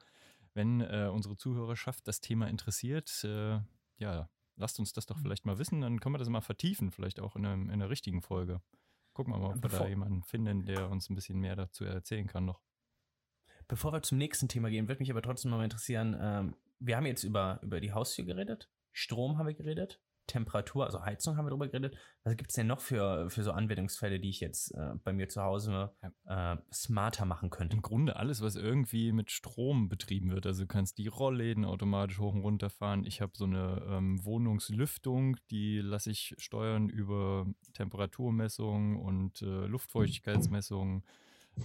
wenn 0.59 0.83
äh, 0.83 1.09
unsere 1.11 1.37
Zuhörerschaft 1.39 2.07
das 2.07 2.21
Thema 2.21 2.49
interessiert, 2.49 3.25
äh, 3.25 3.61
ja, 3.97 4.29
lasst 4.57 4.79
uns 4.79 4.93
das 4.93 5.07
Mhm. 5.09 5.15
doch 5.15 5.19
vielleicht 5.21 5.47
mal 5.47 5.59
wissen, 5.59 5.81
dann 5.81 6.01
können 6.01 6.15
wir 6.15 6.19
das 6.19 6.29
mal 6.29 6.43
vertiefen, 6.43 6.91
vielleicht 6.91 7.21
auch 7.21 7.35
in, 7.37 7.47
einem, 7.47 7.63
in 7.71 7.71
einer 7.81 7.89
richtigen 7.89 8.21
Folge. 8.21 8.61
Gucken 9.15 9.33
wir 9.33 9.39
mal, 9.39 9.49
ob 9.55 9.55
wir 9.63 9.63
da 9.63 9.69
Bevor- 9.79 9.89
jemanden 9.89 10.23
finden, 10.23 10.67
der 10.67 10.91
uns 10.91 11.09
ein 11.09 11.15
bisschen 11.15 11.39
mehr 11.41 11.57
dazu 11.57 11.85
erzählen 11.85 12.27
kann 12.27 12.45
noch. 12.45 12.61
Bevor 13.69 13.93
wir 13.93 14.03
zum 14.03 14.19
nächsten 14.19 14.49
Thema 14.49 14.69
gehen, 14.71 14.89
würde 14.89 15.01
mich 15.01 15.11
aber 15.11 15.23
trotzdem 15.23 15.51
noch 15.51 15.59
mal 15.59 15.65
interessieren, 15.65 16.17
ähm, 16.21 16.57
wir 16.79 16.97
haben 16.97 17.07
jetzt 17.07 17.25
über, 17.25 17.59
über 17.63 17.81
die 17.81 17.93
Haustür 17.93 18.25
geredet, 18.25 18.71
Strom 18.93 19.39
haben 19.39 19.47
wir 19.47 19.55
geredet, 19.55 20.01
Temperatur, 20.29 20.85
also 20.85 21.05
Heizung 21.05 21.37
haben 21.37 21.47
wir 21.47 21.51
drüber 21.51 21.67
geredet. 21.67 21.97
Was 22.23 22.37
gibt 22.37 22.51
es 22.51 22.55
denn 22.55 22.69
noch 22.69 22.81
für, 22.81 23.29
für 23.31 23.43
so 23.43 23.51
Anwendungsfälle, 23.51 24.21
die 24.21 24.29
ich 24.29 24.39
jetzt 24.39 24.71
äh, 24.75 24.95
bei 25.03 25.13
mir 25.13 25.29
zu 25.29 25.43
Hause 25.43 25.91
äh, 26.27 26.57
smarter 26.73 27.25
machen 27.25 27.51
könnte? 27.51 27.75
Im 27.75 27.83
Grunde 27.83 28.17
alles, 28.17 28.41
was 28.41 28.55
irgendwie 28.55 29.11
mit 29.11 29.33
Strom 29.33 29.89
betrieben 29.89 30.31
wird. 30.31 30.47
Also 30.47 30.63
du 30.63 30.69
kannst 30.69 30.99
die 30.99 31.09
Rollläden 31.09 31.65
automatisch 31.65 32.21
hoch 32.21 32.35
und 32.35 32.43
runter 32.43 32.71
fahren. 32.71 33.05
Ich 33.05 33.21
habe 33.21 33.33
so 33.35 33.45
eine 33.45 33.83
ähm, 33.89 34.25
Wohnungslüftung, 34.25 35.37
die 35.51 35.79
lasse 35.79 36.11
ich 36.11 36.35
steuern 36.39 36.89
über 36.89 37.47
Temperaturmessung 37.73 38.97
und 38.97 39.43
äh, 39.43 39.67
Luftfeuchtigkeitsmessung. 39.67 41.03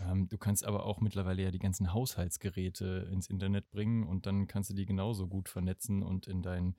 Ähm, 0.10 0.27
du 0.29 0.38
kannst 0.38 0.65
aber 0.65 0.86
auch 0.86 1.01
mittlerweile 1.01 1.43
ja 1.43 1.51
die 1.51 1.60
ganzen 1.60 1.93
Haushaltsgeräte 1.93 3.10
ins 3.12 3.29
Internet 3.29 3.70
bringen 3.70 4.08
und 4.08 4.25
dann 4.25 4.48
kannst 4.48 4.70
du 4.70 4.74
die 4.74 4.86
genauso 4.86 5.27
gut 5.27 5.50
vernetzen 5.50 6.03
und 6.03 6.27
in 6.27 6.41
dein 6.41 6.75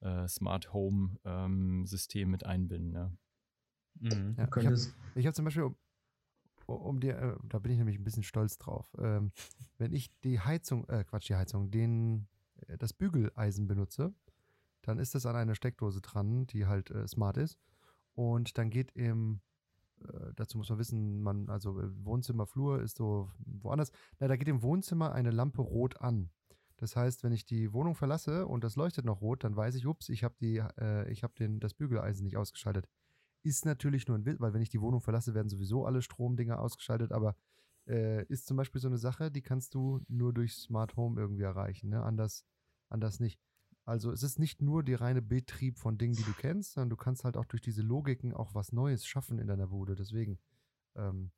äh, 0.00 0.28
Smart 0.28 0.72
Home 0.72 1.18
ähm, 1.24 1.86
System 1.86 2.30
mit 2.30 2.44
einbinden. 2.44 2.92
Ja. 2.92 3.12
Mhm. 4.00 4.34
Ja, 4.36 4.48
ich 4.56 4.66
habe 4.66 5.26
hab 5.28 5.34
zum 5.34 5.44
Beispiel, 5.44 5.64
um, 5.64 5.76
um 6.66 7.00
dir, 7.00 7.16
äh, 7.18 7.36
da 7.44 7.58
bin 7.58 7.72
ich 7.72 7.78
nämlich 7.78 7.98
ein 7.98 8.04
bisschen 8.04 8.22
stolz 8.22 8.58
drauf, 8.58 8.94
ähm, 8.98 9.32
wenn 9.78 9.92
ich 9.92 10.10
die 10.20 10.40
Heizung, 10.40 10.88
äh, 10.88 11.04
Quatsch, 11.04 11.28
die 11.28 11.36
Heizung, 11.36 11.70
den, 11.70 12.28
äh, 12.66 12.76
das 12.78 12.92
Bügeleisen 12.92 13.66
benutze, 13.66 14.14
dann 14.82 14.98
ist 14.98 15.14
das 15.14 15.26
an 15.26 15.36
einer 15.36 15.54
Steckdose 15.54 16.00
dran, 16.00 16.46
die 16.46 16.66
halt 16.66 16.90
äh, 16.90 17.06
smart 17.08 17.36
ist. 17.36 17.58
Und 18.14 18.56
dann 18.56 18.70
geht 18.70 18.92
im, 18.92 19.40
äh, 20.00 20.32
dazu 20.34 20.58
muss 20.58 20.70
man 20.70 20.78
wissen, 20.78 21.22
man, 21.22 21.48
also 21.48 21.80
äh, 21.80 21.88
Wohnzimmer, 22.04 22.46
Flur 22.46 22.80
ist 22.80 22.96
so 22.96 23.30
woanders. 23.38 23.90
Na, 24.18 24.28
da 24.28 24.36
geht 24.36 24.48
im 24.48 24.62
Wohnzimmer 24.62 25.12
eine 25.12 25.30
Lampe 25.30 25.62
rot 25.62 26.00
an. 26.00 26.30
Das 26.76 26.94
heißt, 26.94 27.24
wenn 27.24 27.32
ich 27.32 27.46
die 27.46 27.72
Wohnung 27.72 27.94
verlasse 27.94 28.46
und 28.46 28.62
das 28.62 28.76
leuchtet 28.76 29.04
noch 29.04 29.22
rot, 29.22 29.44
dann 29.44 29.56
weiß 29.56 29.74
ich, 29.76 29.86
ups, 29.86 30.08
ich 30.08 30.24
habe 30.24 30.34
die, 30.40 30.62
äh, 30.78 31.10
ich 31.10 31.22
das 31.60 31.74
Bügeleisen 31.74 32.24
nicht 32.24 32.36
ausgeschaltet. 32.36 32.86
Ist 33.42 33.64
natürlich 33.64 34.08
nur 34.08 34.18
ein 34.18 34.26
Witz, 34.26 34.40
weil 34.40 34.52
wenn 34.52 34.62
ich 34.62 34.68
die 34.68 34.80
Wohnung 34.80 35.00
verlasse, 35.00 35.34
werden 35.34 35.48
sowieso 35.48 35.86
alle 35.86 36.02
Stromdinger 36.02 36.60
ausgeschaltet, 36.60 37.12
aber 37.12 37.36
äh, 37.86 38.24
ist 38.26 38.46
zum 38.46 38.56
Beispiel 38.56 38.80
so 38.80 38.88
eine 38.88 38.98
Sache, 38.98 39.30
die 39.30 39.42
kannst 39.42 39.74
du 39.74 40.00
nur 40.08 40.32
durch 40.32 40.54
Smart 40.54 40.96
Home 40.96 41.20
irgendwie 41.20 41.44
erreichen, 41.44 41.88
ne? 41.88 42.02
Anders, 42.02 42.44
anders 42.88 43.20
nicht. 43.20 43.40
Also 43.84 44.10
es 44.10 44.24
ist 44.24 44.40
nicht 44.40 44.60
nur 44.60 44.82
der 44.82 45.00
reine 45.00 45.22
Betrieb 45.22 45.78
von 45.78 45.96
Dingen, 45.96 46.16
die 46.16 46.24
du 46.24 46.32
kennst, 46.32 46.72
sondern 46.72 46.90
du 46.90 46.96
kannst 46.96 47.22
halt 47.22 47.36
auch 47.36 47.44
durch 47.44 47.62
diese 47.62 47.82
Logiken 47.82 48.34
auch 48.34 48.52
was 48.52 48.72
Neues 48.72 49.06
schaffen 49.06 49.38
in 49.38 49.46
deiner 49.46 49.68
Bude. 49.68 49.94
Deswegen, 49.94 50.40
ähm, 50.96 51.30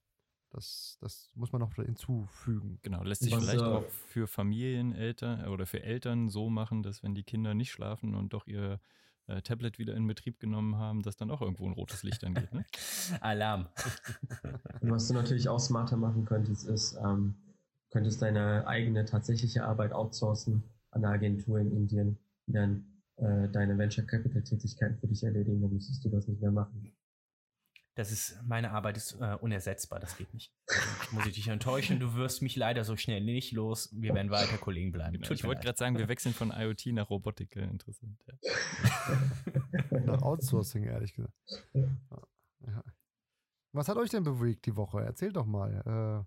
das, 0.50 0.98
das 1.00 1.30
muss 1.34 1.52
man 1.52 1.60
noch 1.60 1.74
hinzufügen. 1.74 2.78
Genau, 2.82 3.02
lässt 3.02 3.22
sich 3.22 3.32
Was, 3.32 3.44
vielleicht 3.44 3.62
äh, 3.62 3.66
auch 3.66 3.88
für 3.88 4.26
Familieneltern 4.26 5.48
oder 5.48 5.66
für 5.66 5.82
Eltern 5.82 6.28
so 6.28 6.48
machen, 6.48 6.82
dass 6.82 7.02
wenn 7.02 7.14
die 7.14 7.24
Kinder 7.24 7.54
nicht 7.54 7.70
schlafen 7.70 8.14
und 8.14 8.32
doch 8.32 8.46
ihr 8.46 8.80
äh, 9.26 9.42
Tablet 9.42 9.78
wieder 9.78 9.94
in 9.94 10.06
Betrieb 10.06 10.40
genommen 10.40 10.76
haben, 10.76 11.02
dass 11.02 11.16
dann 11.16 11.30
auch 11.30 11.42
irgendwo 11.42 11.66
ein 11.66 11.72
rotes 11.72 12.02
Licht 12.02 12.24
angeht. 12.24 12.52
Ne? 12.52 12.64
Alarm. 13.20 13.68
Und 14.80 14.90
was 14.90 15.08
du 15.08 15.14
natürlich 15.14 15.48
auch 15.48 15.60
smarter 15.60 15.96
machen 15.96 16.24
könntest, 16.24 16.66
ist, 16.66 16.96
ähm, 16.96 17.34
könntest 17.90 18.22
deine 18.22 18.66
eigene 18.66 19.04
tatsächliche 19.04 19.64
Arbeit 19.64 19.92
outsourcen 19.92 20.64
an 20.90 21.04
eine 21.04 21.14
Agentur 21.14 21.58
in 21.58 21.70
Indien, 21.72 22.18
die 22.46 22.52
dann 22.52 22.86
äh, 23.16 23.48
deine 23.50 23.76
Venture 23.76 24.06
Capital 24.06 24.42
Tätigkeiten 24.42 24.98
für 24.98 25.08
dich 25.08 25.22
erledigen, 25.22 25.60
dann 25.60 25.72
müsstest 25.72 26.04
du 26.04 26.08
das 26.08 26.26
nicht 26.26 26.40
mehr 26.40 26.52
machen. 26.52 26.92
Das 27.98 28.12
ist, 28.12 28.40
meine 28.46 28.70
Arbeit 28.70 28.96
ist 28.96 29.14
äh, 29.20 29.34
unersetzbar, 29.40 29.98
das 29.98 30.16
geht 30.16 30.32
nicht. 30.32 30.54
Also, 30.68 31.16
muss 31.16 31.26
ich 31.26 31.34
dich 31.34 31.48
enttäuschen, 31.48 31.98
du 31.98 32.14
wirst 32.14 32.42
mich 32.42 32.54
leider 32.54 32.84
so 32.84 32.96
schnell 32.96 33.20
nicht 33.20 33.50
los. 33.50 33.88
Wir 33.92 34.14
werden 34.14 34.30
weiter 34.30 34.56
Kollegen 34.56 34.92
bleiben. 34.92 35.14
Genau. 35.14 35.28
Ich 35.32 35.42
wollte 35.42 35.62
gerade 35.62 35.76
sagen, 35.76 35.98
wir 35.98 36.06
wechseln 36.06 36.32
von 36.32 36.52
IoT 36.52 36.86
nach 36.92 37.10
Robotik. 37.10 37.56
äh, 37.56 37.64
Interessant. 37.64 38.16
Ja. 38.24 38.34
Nach 40.06 40.22
Outsourcing, 40.22 40.84
ehrlich 40.84 41.12
gesagt. 41.12 41.34
Ja. 41.74 42.84
Was 43.72 43.88
hat 43.88 43.96
euch 43.96 44.10
denn 44.10 44.22
bewegt 44.22 44.66
die 44.66 44.76
Woche? 44.76 45.00
Erzählt 45.00 45.34
doch 45.34 45.46
mal. 45.46 46.24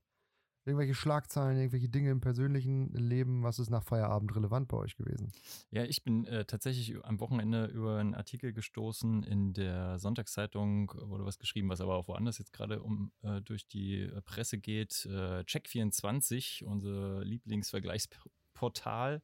Irgendwelche 0.63 0.93
Schlagzeilen, 0.93 1.57
irgendwelche 1.57 1.89
Dinge 1.89 2.11
im 2.11 2.21
persönlichen 2.21 2.93
Leben, 2.93 3.41
was 3.41 3.57
ist 3.57 3.71
nach 3.71 3.81
Feierabend 3.81 4.35
relevant 4.35 4.67
bei 4.67 4.77
euch 4.77 4.95
gewesen? 4.95 5.31
Ja, 5.71 5.85
ich 5.85 6.03
bin 6.03 6.25
äh, 6.25 6.45
tatsächlich 6.45 7.03
am 7.03 7.19
Wochenende 7.19 7.65
über 7.65 7.97
einen 7.97 8.13
Artikel 8.13 8.53
gestoßen 8.53 9.23
in 9.23 9.53
der 9.53 9.97
Sonntagszeitung, 9.97 10.91
wurde 11.05 11.25
was 11.25 11.39
geschrieben, 11.39 11.69
was 11.69 11.81
aber 11.81 11.95
auch 11.95 12.07
woanders 12.07 12.37
jetzt 12.37 12.53
gerade 12.53 12.83
um 12.83 13.11
äh, 13.23 13.41
durch 13.41 13.67
die 13.67 14.07
Presse 14.25 14.59
geht. 14.59 15.07
Äh, 15.07 15.41
Check24, 15.41 16.63
unser 16.63 17.23
Lieblingsvergleichsportal, 17.23 19.23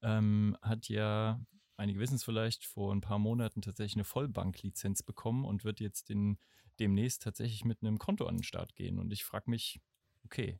ähm, 0.00 0.56
hat 0.62 0.88
ja, 0.88 1.38
einige 1.76 2.00
wissen 2.00 2.14
es 2.14 2.24
vielleicht, 2.24 2.64
vor 2.64 2.94
ein 2.94 3.02
paar 3.02 3.18
Monaten 3.18 3.60
tatsächlich 3.60 3.96
eine 3.96 4.04
Vollbanklizenz 4.04 5.02
bekommen 5.02 5.44
und 5.44 5.64
wird 5.64 5.80
jetzt 5.80 6.08
den, 6.08 6.38
demnächst 6.80 7.22
tatsächlich 7.22 7.66
mit 7.66 7.82
einem 7.82 7.98
Konto 7.98 8.24
an 8.24 8.38
den 8.38 8.42
Start 8.42 8.74
gehen. 8.74 8.98
Und 8.98 9.12
ich 9.12 9.24
frage 9.24 9.50
mich, 9.50 9.82
okay, 10.24 10.58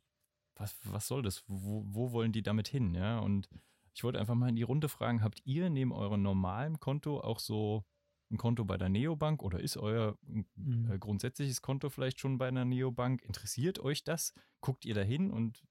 was, 0.59 0.77
was 0.83 1.07
soll 1.07 1.23
das? 1.23 1.43
Wo, 1.47 1.83
wo 1.87 2.11
wollen 2.11 2.31
die 2.31 2.43
damit 2.43 2.67
hin? 2.67 2.93
Ja, 2.93 3.19
und 3.19 3.49
ich 3.93 4.03
wollte 4.03 4.19
einfach 4.19 4.35
mal 4.35 4.49
in 4.49 4.55
die 4.55 4.63
Runde 4.63 4.89
fragen, 4.89 5.23
habt 5.23 5.41
ihr 5.45 5.69
neben 5.69 5.91
eurem 5.91 6.21
normalen 6.21 6.79
Konto 6.79 7.19
auch 7.19 7.39
so 7.39 7.85
ein 8.31 8.37
Konto 8.37 8.63
bei 8.63 8.77
der 8.77 8.89
Neobank 8.89 9.41
oder 9.41 9.59
ist 9.59 9.77
euer 9.77 10.17
Mhm. 10.21 10.91
äh, 10.91 10.99
grundsätzliches 10.99 11.61
Konto 11.61 11.89
vielleicht 11.89 12.19
schon 12.19 12.37
bei 12.37 12.47
einer 12.47 12.65
Neobank? 12.65 13.23
Interessiert 13.23 13.79
euch 13.79 14.03
das? 14.03 14.33
Guckt 14.61 14.85
ihr 14.85 14.93
da 14.93 15.01
hin 15.01 15.31
und 15.31 15.63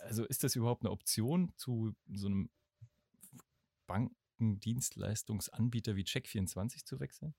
also 0.00 0.24
ist 0.24 0.44
das 0.44 0.56
überhaupt 0.56 0.82
eine 0.82 0.90
Option 0.90 1.52
zu 1.56 1.94
so 2.12 2.26
einem 2.26 2.50
Bankendienstleistungsanbieter 3.86 5.96
wie 5.96 6.04
Check24 6.04 6.84
zu 6.84 7.00
wechseln? 7.00 7.34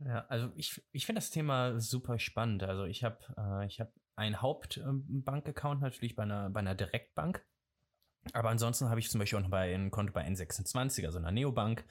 Ja, 0.00 0.26
also 0.26 0.50
ich, 0.56 0.82
ich 0.92 1.06
finde 1.06 1.20
das 1.20 1.30
Thema 1.30 1.80
super 1.80 2.18
spannend. 2.18 2.62
Also 2.62 2.84
ich 2.84 3.04
habe 3.04 3.18
äh, 3.36 3.66
ich 3.66 3.80
hab 3.80 3.92
einen 4.16 4.40
Hauptbankaccount 4.40 5.80
natürlich 5.80 6.16
bei 6.16 6.22
einer, 6.24 6.50
bei 6.50 6.60
einer 6.60 6.74
Direktbank. 6.74 7.44
Aber 8.32 8.48
ansonsten 8.48 8.88
habe 8.88 9.00
ich 9.00 9.10
zum 9.10 9.18
Beispiel 9.18 9.38
auch 9.38 9.42
noch 9.42 9.50
bei, 9.50 9.74
ein 9.74 9.90
Konto 9.90 10.12
bei 10.12 10.26
N26, 10.26 11.04
also 11.04 11.18
einer 11.18 11.30
Neobank, 11.30 11.84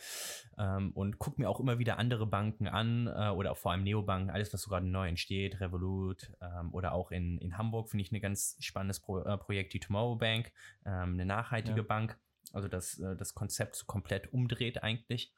ähm, 0.57 0.91
und 0.93 1.19
gucke 1.19 1.39
mir 1.39 1.49
auch 1.49 1.59
immer 1.59 1.77
wieder 1.77 1.99
andere 1.99 2.25
Banken 2.25 2.67
an 2.67 3.07
äh, 3.07 3.29
oder 3.29 3.51
auch 3.51 3.57
vor 3.57 3.71
allem 3.71 3.83
Neobanken, 3.83 4.31
alles, 4.31 4.51
was 4.51 4.61
so 4.61 4.69
gerade 4.69 4.87
neu 4.87 5.07
entsteht, 5.07 5.61
Revolut 5.61 6.31
ähm, 6.41 6.73
oder 6.73 6.93
auch 6.93 7.11
in, 7.11 7.37
in 7.37 7.57
Hamburg 7.57 7.89
finde 7.89 8.03
ich 8.03 8.11
ein 8.11 8.19
ganz 8.19 8.57
spannendes 8.59 8.99
Pro, 8.99 9.19
äh, 9.19 9.37
Projekt, 9.37 9.73
die 9.73 9.79
Tomorrow 9.79 10.15
Bank, 10.15 10.51
ähm, 10.85 11.13
eine 11.13 11.25
nachhaltige 11.25 11.81
Ja. 11.81 11.83
Bank, 11.87 12.19
also 12.51 12.67
das, 12.67 12.97
äh, 12.97 13.15
das 13.15 13.35
Konzept 13.35 13.75
so 13.75 13.85
komplett 13.85 14.33
umdreht 14.33 14.81
eigentlich, 14.81 15.35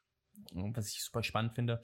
was 0.52 0.88
ich 0.88 1.02
super 1.02 1.22
spannend 1.22 1.54
finde. 1.54 1.82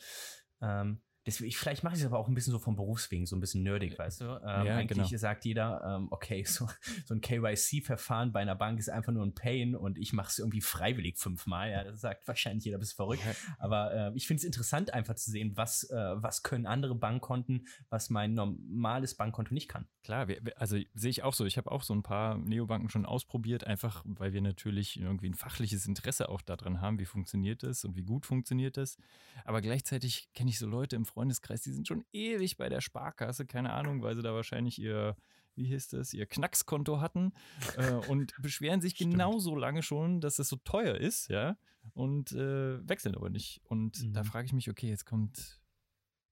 Ähm, 0.63 1.03
deswegen, 1.27 1.49
ich, 1.49 1.57
vielleicht 1.59 1.85
mache 1.85 1.95
ich 1.95 2.01
es 2.01 2.07
aber 2.07 2.19
auch 2.19 2.29
ein 2.29 2.35
bisschen 2.35 2.53
so 2.53 2.59
vom 2.59 2.77
Berufswegen, 2.77 3.27
so 3.27 3.37
ein 3.37 3.41
bisschen 3.41 3.63
nerdig, 3.63 3.99
weißt 3.99 4.21
du? 4.21 4.25
Ähm, 4.25 4.67
Ja, 4.67 4.77
eigentlich 4.77 5.09
genau. 5.09 5.19
sagt 5.19 5.45
jeder, 5.45 5.83
ähm, 5.97 6.09
okay, 6.11 6.45
so, 6.47 6.69
so 7.05 7.15
ein 7.15 7.21
KYC-Verfahren 7.21 8.33
bei 8.33 8.41
einer 8.41 8.55
Bank 8.55 8.79
ist 8.79 8.89
einfach 8.91 9.13
nur 9.13 9.25
ein 9.25 9.35
Pain 9.35 9.75
und 9.77 9.99
ich 9.99 10.13
mache 10.13 10.29
es 10.29 10.39
irgendwie 10.39 10.61
freiwillig 10.61 11.19
fünfmal. 11.19 11.71
Ja, 11.71 11.85
das 11.85 12.01
sagt 12.01 12.27
wahrscheinlich 12.27 12.65
jeder, 12.65 12.79
bist 12.79 12.95
verrückt. 12.95 13.23
Aber 13.59 13.93
äh, 13.95 14.13
ich 14.15 14.27
finde 14.27 14.39
es 14.41 14.45
interessant, 14.45 14.93
einfach 14.95 15.15
zu 15.15 15.31
sehen, 15.31 15.57
was, 15.57 15.85
äh, 15.91 15.97
was 15.97 16.43
können 16.43 16.67
andere 16.67 16.95
Bankkonten, 16.95 17.67
was 17.89 18.11
mein 18.11 18.35
normales 18.35 19.15
Bankkonto 19.17 19.55
nicht 19.55 19.69
kann. 19.69 19.87
Klar, 20.03 20.29
wir- 20.29 20.41
also 20.57 20.77
sehe 20.95 21.11
ich 21.11 21.23
auch 21.23 21.35
so. 21.35 21.45
Ich 21.47 21.57
habe 21.57 21.71
auch 21.71 21.83
so 21.83 21.95
ein 21.95 22.03
paar 22.03 22.37
Neobanken 22.39 22.89
schon 22.91 23.07
ausprobiert, 23.07 23.65
einfach 23.67 24.03
weil 24.05 24.33
wir 24.33 24.41
natürlich 24.43 24.99
irgendwie 25.01 25.29
ein 25.29 25.35
fachliches 25.35 25.87
Interesse 25.87 26.29
auch 26.29 26.41
daran 26.43 26.81
haben, 26.81 26.99
wie 26.99 27.05
funktioniert 27.05 27.63
das 27.63 27.85
und 27.85 27.97
wie 27.97 28.03
gut 28.03 28.27
funktioniert 28.27 28.77
das. 28.77 28.97
Aber 29.45 29.61
gleichzeitig 29.61 30.29
kenne 30.35 30.51
ich 30.51 30.59
so 30.59 30.67
Leute 30.67 30.97
im 30.97 31.05
Freundeskreis, 31.13 31.63
die 31.63 31.73
sind 31.73 31.87
schon 31.89 32.05
ewig 32.13 32.57
bei 32.57 32.69
der 32.69 32.81
Sparkasse, 32.81 33.47
keine 33.47 33.73
Ahnung, 33.73 34.03
weil 34.03 34.17
sie 34.17 34.23
da 34.23 34.35
wahrscheinlich 34.35 34.79
ihr, 34.81 35.17
wie 35.55 35.67
hieß 35.67 35.89
das, 35.89 36.13
ihr 36.15 36.27
Knackskonto 36.27 37.01
hatten 37.01 37.33
äh, 37.77 37.91
und 38.11 38.35
beschweren 38.41 38.81
sich 38.81 38.95
Stimmt. 38.95 39.13
genauso 39.13 39.55
lange 39.55 39.83
schon, 39.83 40.21
dass 40.21 40.39
es 40.39 40.49
so 40.49 40.57
teuer 40.57 40.95
ist, 40.97 41.29
ja, 41.29 41.57
und 41.95 42.33
äh, 42.33 42.87
wechseln 42.89 43.15
aber 43.15 43.31
nicht. 43.31 43.61
Und 43.65 44.15
da 44.17 44.23
Mhm. 44.23 44.27
frage 44.27 44.47
ich 44.47 44.53
mich, 44.53 44.71
okay, 44.71 44.89
jetzt 44.89 45.05
kommt 45.07 45.61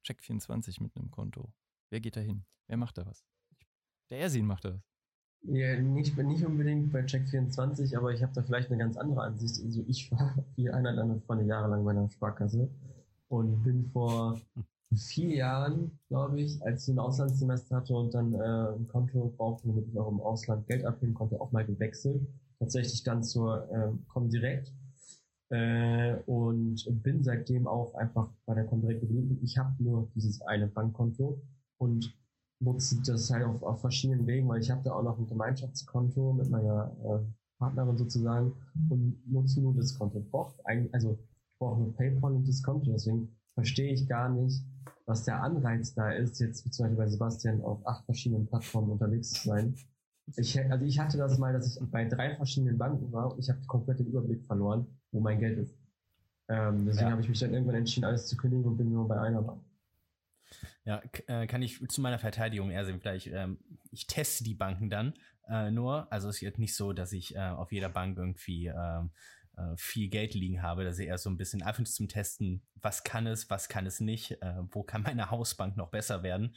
Check24 0.06 0.82
mit 0.82 0.96
einem 0.96 1.10
Konto. 1.10 1.52
Wer 1.90 2.00
geht 2.00 2.16
da 2.16 2.20
hin? 2.20 2.44
Wer 2.68 2.76
macht 2.76 2.96
da 2.98 3.06
was? 3.06 3.24
Der 4.10 4.18
Ersin 4.18 4.46
macht 4.46 4.64
das. 4.64 4.80
Ja, 5.42 5.78
nicht, 5.80 6.16
nicht 6.18 6.44
unbedingt 6.44 6.92
bei 6.92 7.00
Check24, 7.00 7.96
aber 7.96 8.12
ich 8.12 8.22
habe 8.22 8.32
da 8.34 8.42
vielleicht 8.42 8.68
eine 8.70 8.78
ganz 8.78 8.96
andere 8.96 9.22
Ansicht. 9.22 9.64
Also 9.64 9.82
ich 9.88 10.10
war 10.12 10.34
wie 10.56 10.70
einer 10.70 10.94
deiner 10.94 11.18
Freunde 11.20 11.44
jahrelang 11.46 11.84
bei 11.84 11.90
einer 11.92 12.08
Sparkasse 12.10 12.68
und 13.30 13.62
bin 13.62 13.88
vor 13.92 14.40
vier 14.96 15.36
Jahren, 15.36 15.98
glaube 16.08 16.40
ich, 16.40 16.60
als 16.62 16.88
ich 16.88 16.94
ein 16.94 16.98
Auslandssemester 16.98 17.76
hatte 17.76 17.94
und 17.94 18.12
dann 18.12 18.34
äh, 18.34 18.74
ein 18.74 18.88
Konto 18.88 19.32
brauchte, 19.36 19.68
womit 19.68 19.86
ich 19.88 19.98
auch 19.98 20.10
im 20.10 20.20
Ausland 20.20 20.66
Geld 20.66 20.84
abheben 20.84 21.14
konnte, 21.14 21.40
auch 21.40 21.52
mal 21.52 21.64
gewechselt. 21.64 22.26
Tatsächlich 22.58 23.04
dann 23.04 23.22
zur 23.22 23.70
äh, 23.70 23.92
Comdirect 24.08 24.72
äh, 25.50 26.16
und 26.26 26.84
bin 27.02 27.22
seitdem 27.22 27.68
auch 27.68 27.94
einfach 27.94 28.28
bei 28.46 28.54
der 28.54 28.66
Comdirect 28.66 29.00
geblieben. 29.00 29.38
Ich 29.42 29.56
habe 29.58 29.72
nur 29.78 30.08
dieses 30.16 30.42
eine 30.42 30.66
Bankkonto 30.66 31.40
und 31.78 32.12
nutze 32.60 33.00
das 33.06 33.30
halt 33.30 33.44
auf, 33.44 33.62
auf 33.62 33.80
verschiedenen 33.80 34.26
Wegen, 34.26 34.48
weil 34.48 34.60
ich 34.60 34.70
habe 34.70 34.82
da 34.82 34.92
auch 34.92 35.02
noch 35.02 35.18
ein 35.18 35.26
Gemeinschaftskonto 35.28 36.32
mit 36.32 36.50
meiner 36.50 36.92
äh, 37.04 37.20
Partnerin 37.58 37.96
sozusagen 37.96 38.52
und 38.88 39.22
nutze 39.30 39.60
nur 39.60 39.74
das 39.74 39.96
Konto. 39.96 40.20
Eigentlich, 40.64 40.92
also 40.92 41.16
brauche 41.60 41.78
nur 41.78 41.94
PayPal 41.94 42.32
und 42.32 42.48
das 42.48 42.62
Konto, 42.62 42.90
deswegen 42.90 43.36
verstehe 43.54 43.92
ich 43.92 44.08
gar 44.08 44.28
nicht, 44.28 44.62
was 45.06 45.24
der 45.24 45.42
Anreiz 45.42 45.94
da 45.94 46.10
ist, 46.10 46.40
jetzt 46.40 46.64
wie 46.64 46.70
zum 46.70 46.86
Beispiel 46.86 47.04
bei 47.04 47.08
Sebastian 47.08 47.62
auf 47.62 47.86
acht 47.86 48.04
verschiedenen 48.06 48.46
Plattformen 48.46 48.90
unterwegs 48.90 49.30
zu 49.30 49.48
sein. 49.48 49.76
Ich, 50.36 50.58
also 50.70 50.84
ich 50.84 50.98
hatte 50.98 51.18
das 51.18 51.38
mal, 51.38 51.52
dass 51.52 51.66
ich 51.76 51.90
bei 51.90 52.04
drei 52.04 52.34
verschiedenen 52.36 52.78
Banken 52.78 53.12
war 53.12 53.32
und 53.32 53.38
ich 53.38 53.50
habe 53.50 53.60
komplett 53.66 53.98
den 53.98 54.06
Überblick 54.06 54.44
verloren, 54.44 54.86
wo 55.12 55.20
mein 55.20 55.38
Geld 55.40 55.58
ist. 55.58 55.74
Ähm, 56.48 56.86
deswegen 56.86 57.06
Ja. 57.06 57.12
habe 57.12 57.22
ich 57.22 57.28
mich 57.28 57.38
dann 57.40 57.52
irgendwann 57.52 57.76
entschieden, 57.76 58.06
alles 58.06 58.26
zu 58.26 58.36
kündigen 58.36 58.64
und 58.64 58.76
bin 58.76 58.90
nur 58.90 59.06
bei 59.06 59.20
einer 59.20 59.42
Bank. 59.42 59.62
Ja, 60.84 61.02
äh, 61.26 61.46
kann 61.46 61.62
ich 61.62 61.86
zu 61.88 62.00
meiner 62.00 62.18
Verteidigung 62.18 62.70
eher 62.70 62.84
sehen. 62.84 63.00
Vielleicht, 63.00 63.26
ähm, 63.28 63.58
ich 63.90 64.06
teste 64.06 64.44
die 64.44 64.54
Banken 64.54 64.88
dann 64.90 65.14
äh, 65.48 65.70
nur. 65.70 66.10
Also 66.12 66.28
es 66.28 66.36
ist 66.36 66.40
jetzt 66.40 66.58
nicht 66.58 66.74
so, 66.74 66.92
dass 66.92 67.12
ich 67.12 67.36
äh, 67.36 67.40
auf 67.40 67.70
jeder 67.72 67.88
Bank 67.88 68.16
irgendwie 68.16 68.66
ähm, 68.66 69.10
äh, 69.60 69.76
viel 69.76 70.08
Geld 70.08 70.34
liegen 70.34 70.62
habe. 70.62 70.84
Das 70.84 70.98
ist 70.98 71.04
eher 71.04 71.18
so 71.18 71.30
ein 71.30 71.36
bisschen 71.36 71.62
einfach 71.62 71.84
zum 71.84 72.08
Testen, 72.08 72.62
was 72.74 73.04
kann 73.04 73.26
es, 73.26 73.50
was 73.50 73.68
kann 73.68 73.86
es 73.86 74.00
nicht, 74.00 74.32
äh, 74.42 74.62
wo 74.70 74.82
kann 74.82 75.02
meine 75.02 75.30
Hausbank 75.30 75.76
noch 75.76 75.90
besser 75.90 76.22
werden. 76.22 76.56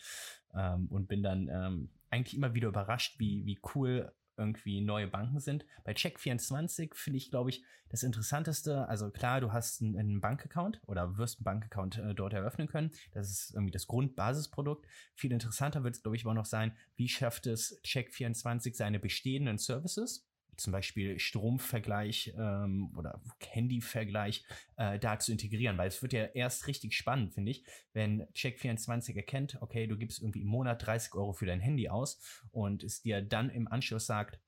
Ähm, 0.54 0.88
und 0.88 1.08
bin 1.08 1.24
dann 1.24 1.50
ähm, 1.50 1.90
eigentlich 2.10 2.36
immer 2.36 2.54
wieder 2.54 2.70
überrascht, 2.70 3.20
wie, 3.20 3.46
wie 3.46 3.60
cool 3.76 4.14
irgendwie 4.38 4.82
neue 4.82 5.08
Banken 5.08 5.40
sind. 5.40 5.66
Bei 5.84 5.94
Check24 5.94 6.96
finde 6.96 7.18
ich, 7.18 7.30
glaube 7.30 7.52
ich, 7.52 7.64
das 7.90 8.02
Interessanteste, 8.02 8.88
also 8.88 9.12
klar, 9.12 9.42
du 9.42 9.52
hast 9.52 9.82
einen, 9.82 9.98
einen 9.98 10.22
Bankaccount 10.22 10.82
oder 10.88 11.18
wirst 11.18 11.38
einen 11.38 11.44
Bankaccount 11.44 12.00
äh, 12.00 12.16
dort 12.16 12.34
eröffnen 12.34 12.68
können. 12.68 12.92
Das 13.12 13.30
ist 13.30 13.54
irgendwie 13.54 13.72
das 13.72 13.86
Grundbasisprodukt. 13.86 14.88
Viel 15.16 15.32
interessanter 15.32 15.84
wird 15.84 15.96
es, 15.96 16.02
glaube 16.02 16.16
ich, 16.16 16.26
aber 16.26 16.34
noch 16.34 16.46
sein, 16.46 16.76
wie 16.96 17.08
schafft 17.08 17.46
es 17.46 17.80
Check24 17.84 18.76
seine 18.76 19.00
bestehenden 19.00 19.60
Services 19.60 20.28
zum 20.58 20.72
Beispiel 20.72 21.20
Stromvergleich 21.20 22.34
ähm, 22.38 22.94
oder 22.98 23.22
Handyvergleich 23.40 24.46
äh, 24.78 25.00
da 25.00 25.20
zu 25.20 25.32
integrieren, 25.32 25.78
weil 25.78 25.88
es 25.88 26.02
wird 26.02 26.14
ja 26.14 26.26
erst 26.26 26.68
richtig 26.68 26.96
spannend, 26.96 27.34
finde 27.34 27.52
ich, 27.52 27.66
wenn 27.94 28.24
Check24 28.34 29.16
erkennt, 29.16 29.58
okay, 29.62 29.88
du 29.88 29.98
gibst 29.98 30.22
irgendwie 30.22 30.42
im 30.42 30.48
Monat 30.48 30.86
30 30.86 31.14
Euro 31.16 31.34
für 31.34 31.46
dein 31.46 31.60
Handy 31.60 31.90
aus 31.90 32.20
und 32.52 32.84
es 32.84 33.02
dir 33.02 33.22
dann 33.22 33.50
im 33.50 33.68
Anschluss 33.68 34.06
sagt, 34.06 34.40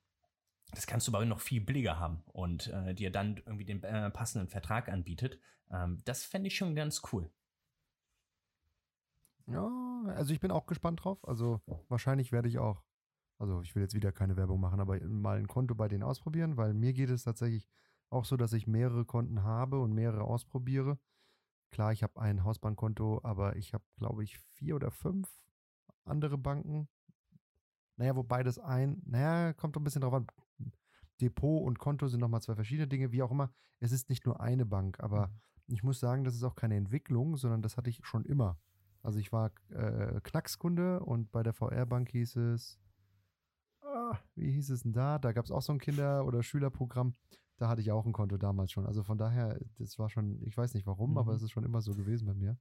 das 0.71 0.87
kannst 0.87 1.07
du 1.07 1.13
aber 1.13 1.25
noch 1.25 1.41
viel 1.41 1.61
billiger 1.61 1.99
haben 1.99 2.23
und 2.27 2.67
äh, 2.67 2.93
dir 2.93 3.11
dann 3.11 3.37
irgendwie 3.37 3.65
den 3.65 3.83
äh, 3.83 4.09
passenden 4.09 4.49
Vertrag 4.49 4.89
anbietet. 4.89 5.39
Ähm, 5.71 6.01
das 6.05 6.23
fände 6.23 6.47
ich 6.47 6.55
schon 6.55 6.75
ganz 6.75 7.01
cool. 7.11 7.29
Ja, 9.47 9.69
also 10.07 10.33
ich 10.33 10.39
bin 10.39 10.51
auch 10.51 10.65
gespannt 10.65 11.03
drauf. 11.03 11.27
Also 11.27 11.61
wahrscheinlich 11.87 12.31
werde 12.31 12.47
ich 12.47 12.57
auch, 12.57 12.83
also 13.37 13.61
ich 13.61 13.75
will 13.75 13.81
jetzt 13.81 13.95
wieder 13.95 14.11
keine 14.11 14.37
Werbung 14.37 14.59
machen, 14.59 14.79
aber 14.79 14.99
mal 15.05 15.37
ein 15.37 15.47
Konto 15.47 15.75
bei 15.75 15.87
denen 15.87 16.03
ausprobieren, 16.03 16.57
weil 16.57 16.73
mir 16.73 16.93
geht 16.93 17.09
es 17.09 17.23
tatsächlich 17.23 17.67
auch 18.09 18.25
so, 18.25 18.37
dass 18.37 18.53
ich 18.53 18.67
mehrere 18.67 19.05
Konten 19.05 19.43
habe 19.43 19.79
und 19.79 19.93
mehrere 19.93 20.23
ausprobiere. 20.23 20.97
Klar, 21.71 21.91
ich 21.91 22.03
habe 22.03 22.21
ein 22.21 22.43
Hausbankkonto, 22.43 23.21
aber 23.23 23.55
ich 23.55 23.73
habe, 23.73 23.83
glaube 23.97 24.23
ich, 24.23 24.37
vier 24.37 24.75
oder 24.75 24.91
fünf 24.91 25.29
andere 26.05 26.37
Banken. 26.37 26.87
Naja, 27.97 28.15
wobei 28.15 28.43
das 28.43 28.59
ein, 28.59 29.01
naja, 29.05 29.53
kommt 29.53 29.75
doch 29.75 29.81
ein 29.81 29.83
bisschen 29.83 30.01
drauf 30.01 30.13
an. 30.13 30.27
Depot 31.21 31.65
und 31.65 31.79
Konto 31.79 32.07
sind 32.07 32.19
nochmal 32.19 32.41
zwei 32.41 32.55
verschiedene 32.55 32.87
Dinge, 32.87 33.11
wie 33.11 33.23
auch 33.23 33.31
immer. 33.31 33.51
Es 33.79 33.91
ist 33.91 34.09
nicht 34.09 34.25
nur 34.25 34.41
eine 34.41 34.65
Bank, 34.65 34.99
aber 34.99 35.27
mhm. 35.27 35.33
ich 35.67 35.83
muss 35.83 35.99
sagen, 35.99 36.23
das 36.23 36.35
ist 36.35 36.43
auch 36.43 36.55
keine 36.55 36.75
Entwicklung, 36.75 37.37
sondern 37.37 37.61
das 37.61 37.77
hatte 37.77 37.89
ich 37.89 38.05
schon 38.05 38.25
immer. 38.25 38.57
Also 39.01 39.19
ich 39.19 39.31
war 39.31 39.51
äh, 39.69 40.19
Knackskunde 40.21 40.99
und 40.99 41.31
bei 41.31 41.43
der 41.43 41.53
VR-Bank 41.53 42.09
hieß 42.09 42.35
es, 42.37 42.79
wie 44.35 44.51
hieß 44.51 44.69
es 44.69 44.83
denn 44.83 44.93
da? 44.93 45.19
Da 45.19 45.31
gab 45.31 45.45
es 45.45 45.51
auch 45.51 45.61
so 45.61 45.73
ein 45.73 45.79
Kinder- 45.79 46.25
oder 46.25 46.43
Schülerprogramm. 46.43 47.15
Da 47.57 47.69
hatte 47.69 47.81
ich 47.81 47.91
auch 47.91 48.05
ein 48.05 48.13
Konto 48.13 48.37
damals 48.37 48.71
schon. 48.71 48.85
Also 48.85 49.03
von 49.03 49.17
daher, 49.17 49.59
das 49.77 49.97
war 49.97 50.09
schon, 50.09 50.41
ich 50.43 50.57
weiß 50.57 50.73
nicht 50.73 50.85
warum, 50.85 51.11
mhm. 51.11 51.17
aber 51.17 51.33
es 51.33 51.41
ist 51.41 51.51
schon 51.51 51.63
immer 51.63 51.81
so 51.81 51.93
gewesen 51.95 52.25
bei 52.25 52.33
mir. 52.33 52.57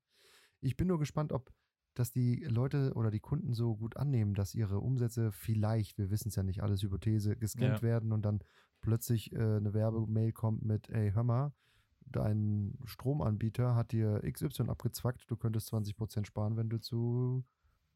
Ich 0.60 0.76
bin 0.76 0.88
nur 0.88 0.98
gespannt, 0.98 1.32
ob 1.32 1.52
dass 1.94 2.10
die 2.10 2.44
Leute 2.44 2.92
oder 2.94 3.10
die 3.10 3.20
Kunden 3.20 3.54
so 3.54 3.76
gut 3.76 3.96
annehmen, 3.96 4.34
dass 4.34 4.54
ihre 4.54 4.80
Umsätze 4.80 5.30
vielleicht, 5.30 5.96
wir 5.96 6.10
wissen 6.10 6.28
es 6.28 6.34
ja 6.34 6.42
nicht, 6.42 6.62
alles 6.62 6.82
Hypothese, 6.82 7.36
gescannt 7.36 7.76
ja. 7.76 7.82
werden 7.82 8.12
und 8.12 8.22
dann 8.22 8.40
plötzlich 8.80 9.32
äh, 9.32 9.38
eine 9.38 9.72
Werbemail 9.72 10.32
kommt 10.32 10.64
mit, 10.64 10.90
ey, 10.90 11.12
hör 11.12 11.22
mal, 11.22 11.52
dein 12.00 12.76
Stromanbieter 12.84 13.74
hat 13.74 13.92
dir 13.92 14.20
XY 14.28 14.64
abgezwackt, 14.68 15.24
du 15.28 15.36
könntest 15.36 15.72
20% 15.72 16.26
sparen, 16.26 16.56
wenn 16.56 16.68
du 16.68 16.80
zu 16.80 17.44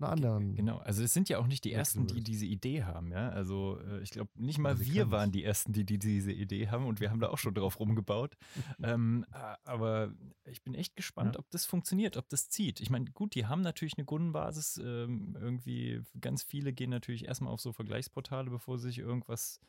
einer 0.01 0.11
anderen. 0.11 0.55
Genau, 0.55 0.79
also 0.79 1.03
es 1.03 1.13
sind 1.13 1.29
ja 1.29 1.39
auch 1.39 1.47
nicht 1.47 1.65
die 1.65 1.73
Ersten, 1.73 2.07
die 2.07 2.23
diese 2.23 2.47
Idee 2.47 2.85
haben, 2.85 3.13
ja. 3.13 3.29
Also 3.31 3.79
äh, 3.81 4.01
ich 4.03 4.11
glaube, 4.11 4.31
nicht 4.35 4.59
mal 4.59 4.71
also 4.71 4.85
wir 4.85 5.11
waren 5.11 5.33
die 5.33 5.45
Ersten, 5.45 5.73
die, 5.73 5.85
die, 5.85 5.99
diese 5.99 6.33
Idee 6.33 6.69
haben 6.69 6.87
und 6.87 7.01
wir 7.01 7.11
haben 7.11 7.21
da 7.21 7.29
auch 7.29 7.39
schon 7.39 7.55
drauf 7.55 7.79
rumgebaut. 7.81 8.37
ähm, 8.83 9.25
aber 9.65 10.13
ich 10.45 10.63
bin 10.63 10.75
echt 10.75 10.97
gespannt, 10.97 11.35
ja. 11.35 11.41
ob 11.41 11.51
das 11.51 11.67
funktioniert, 11.67 12.17
ob 12.17 12.29
das 12.29 12.49
zieht. 12.49 12.81
Ich 12.81 12.91
meine, 12.91 13.11
gut, 13.11 13.35
die 13.35 13.47
haben 13.47 13.63
natürlich 13.63 13.97
eine 13.97 14.05
Kundenbasis. 14.05 14.79
Ähm, 14.79 15.37
irgendwie, 15.41 16.03
ganz 16.21 16.43
viele 16.43 16.73
gehen 16.73 16.91
natürlich 16.91 17.27
erstmal 17.27 17.53
auf 17.53 17.61
so 17.61 17.73
Vergleichsportale, 17.73 18.51
bevor 18.51 18.79
sie 18.79 18.89
sich 18.89 18.99
irgendwas 18.99 19.61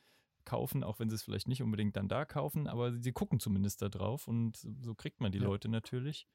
kaufen, 0.46 0.84
auch 0.84 1.00
wenn 1.00 1.10
sie 1.10 1.16
es 1.16 1.24
vielleicht 1.24 1.48
nicht 1.48 1.62
unbedingt 1.62 1.96
dann 1.96 2.08
da 2.08 2.26
kaufen, 2.26 2.68
aber 2.68 2.98
sie 2.98 3.12
gucken 3.12 3.40
zumindest 3.40 3.82
da 3.82 3.90
drauf 3.90 4.28
und 4.28 4.58
so 4.82 4.96
kriegt 4.96 5.22
man 5.22 5.32
die 5.32 5.38
ja. 5.38 5.44
Leute 5.44 5.70
natürlich. 5.70 6.28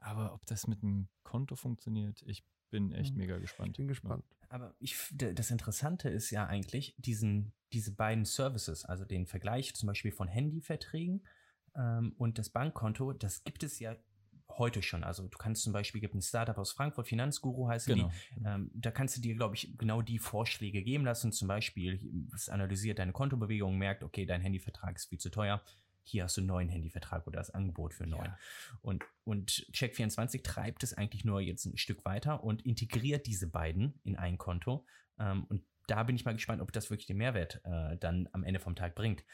Aber 0.00 0.32
ob 0.34 0.46
das 0.46 0.66
mit 0.66 0.82
einem 0.82 1.08
Konto 1.22 1.56
funktioniert, 1.56 2.22
ich 2.26 2.44
bin 2.70 2.92
echt 2.92 3.14
mhm. 3.14 3.20
mega 3.20 3.38
gespannt. 3.38 3.76
Bin 3.76 3.88
gespannt. 3.88 4.24
Aber 4.48 4.74
ich, 4.78 4.96
das 5.12 5.50
Interessante 5.50 6.08
ist 6.08 6.30
ja 6.30 6.46
eigentlich, 6.46 6.94
diesen, 6.98 7.52
diese 7.72 7.94
beiden 7.94 8.24
Services, 8.24 8.84
also 8.84 9.04
den 9.04 9.26
Vergleich 9.26 9.74
zum 9.74 9.88
Beispiel 9.88 10.12
von 10.12 10.28
Handyverträgen 10.28 11.26
ähm, 11.76 12.14
und 12.16 12.38
das 12.38 12.50
Bankkonto, 12.50 13.12
das 13.12 13.44
gibt 13.44 13.62
es 13.62 13.78
ja 13.78 13.96
heute 14.56 14.82
schon. 14.82 15.04
Also 15.04 15.28
du 15.28 15.36
kannst 15.36 15.62
zum 15.62 15.72
Beispiel, 15.72 16.00
gibt 16.00 16.14
ein 16.14 16.22
Startup 16.22 16.56
aus 16.56 16.72
Frankfurt, 16.72 17.06
Finanzguru 17.06 17.68
heißt 17.68 17.86
genau. 17.86 18.10
die, 18.36 18.44
ähm, 18.44 18.70
da 18.74 18.90
kannst 18.90 19.16
du 19.16 19.20
dir, 19.20 19.34
glaube 19.34 19.54
ich, 19.54 19.76
genau 19.76 20.02
die 20.02 20.18
Vorschläge 20.18 20.82
geben 20.82 21.04
lassen. 21.04 21.32
Zum 21.32 21.48
Beispiel, 21.48 22.26
es 22.34 22.48
analysiert 22.48 22.98
deine 22.98 23.12
Kontobewegungen, 23.12 23.78
merkt, 23.78 24.02
okay, 24.02 24.26
dein 24.26 24.40
Handyvertrag 24.40 24.96
ist 24.96 25.06
viel 25.06 25.18
zu 25.18 25.30
teuer. 25.30 25.62
Hier 26.08 26.24
hast 26.24 26.36
du 26.36 26.40
einen 26.40 26.48
neuen 26.48 26.68
Handyvertrag 26.68 27.26
oder 27.26 27.38
das 27.38 27.50
Angebot 27.50 27.94
für 27.94 28.06
neuen. 28.06 28.24
Ja. 28.24 28.38
Und, 28.80 29.04
und 29.24 29.50
Check24 29.72 30.42
treibt 30.42 30.82
es 30.82 30.94
eigentlich 30.94 31.24
nur 31.24 31.40
jetzt 31.40 31.66
ein 31.66 31.76
Stück 31.76 32.04
weiter 32.04 32.42
und 32.42 32.64
integriert 32.64 33.26
diese 33.26 33.48
beiden 33.48 34.00
in 34.04 34.16
ein 34.16 34.38
Konto. 34.38 34.86
Ähm, 35.18 35.44
und 35.44 35.64
da 35.86 36.02
bin 36.02 36.16
ich 36.16 36.24
mal 36.24 36.32
gespannt, 36.32 36.62
ob 36.62 36.72
das 36.72 36.90
wirklich 36.90 37.06
den 37.06 37.18
Mehrwert 37.18 37.60
äh, 37.64 37.96
dann 37.98 38.28
am 38.32 38.44
Ende 38.44 38.60
vom 38.60 38.76
Tag 38.76 38.94
bringt. 38.94 39.24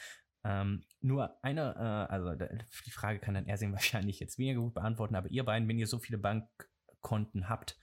Ähm, 0.44 0.85
nur 1.01 1.42
eine, 1.42 1.75
äh, 1.75 2.12
also 2.12 2.35
die 2.35 2.90
Frage 2.90 3.18
kann 3.18 3.35
dann 3.35 3.46
er 3.46 3.57
sehen 3.57 3.72
wahrscheinlich 3.72 4.20
jetzt 4.20 4.38
weniger 4.38 4.61
gut 4.61 4.75
beantworten, 4.75 5.16
aber 5.16 5.31
ihr 5.31 5.44
beiden, 5.44 5.68
wenn 5.68 5.79
ihr 5.79 5.87
so 5.87 5.99
viele 5.99 6.18
Bankkonten 6.18 7.49
habt, 7.49 7.79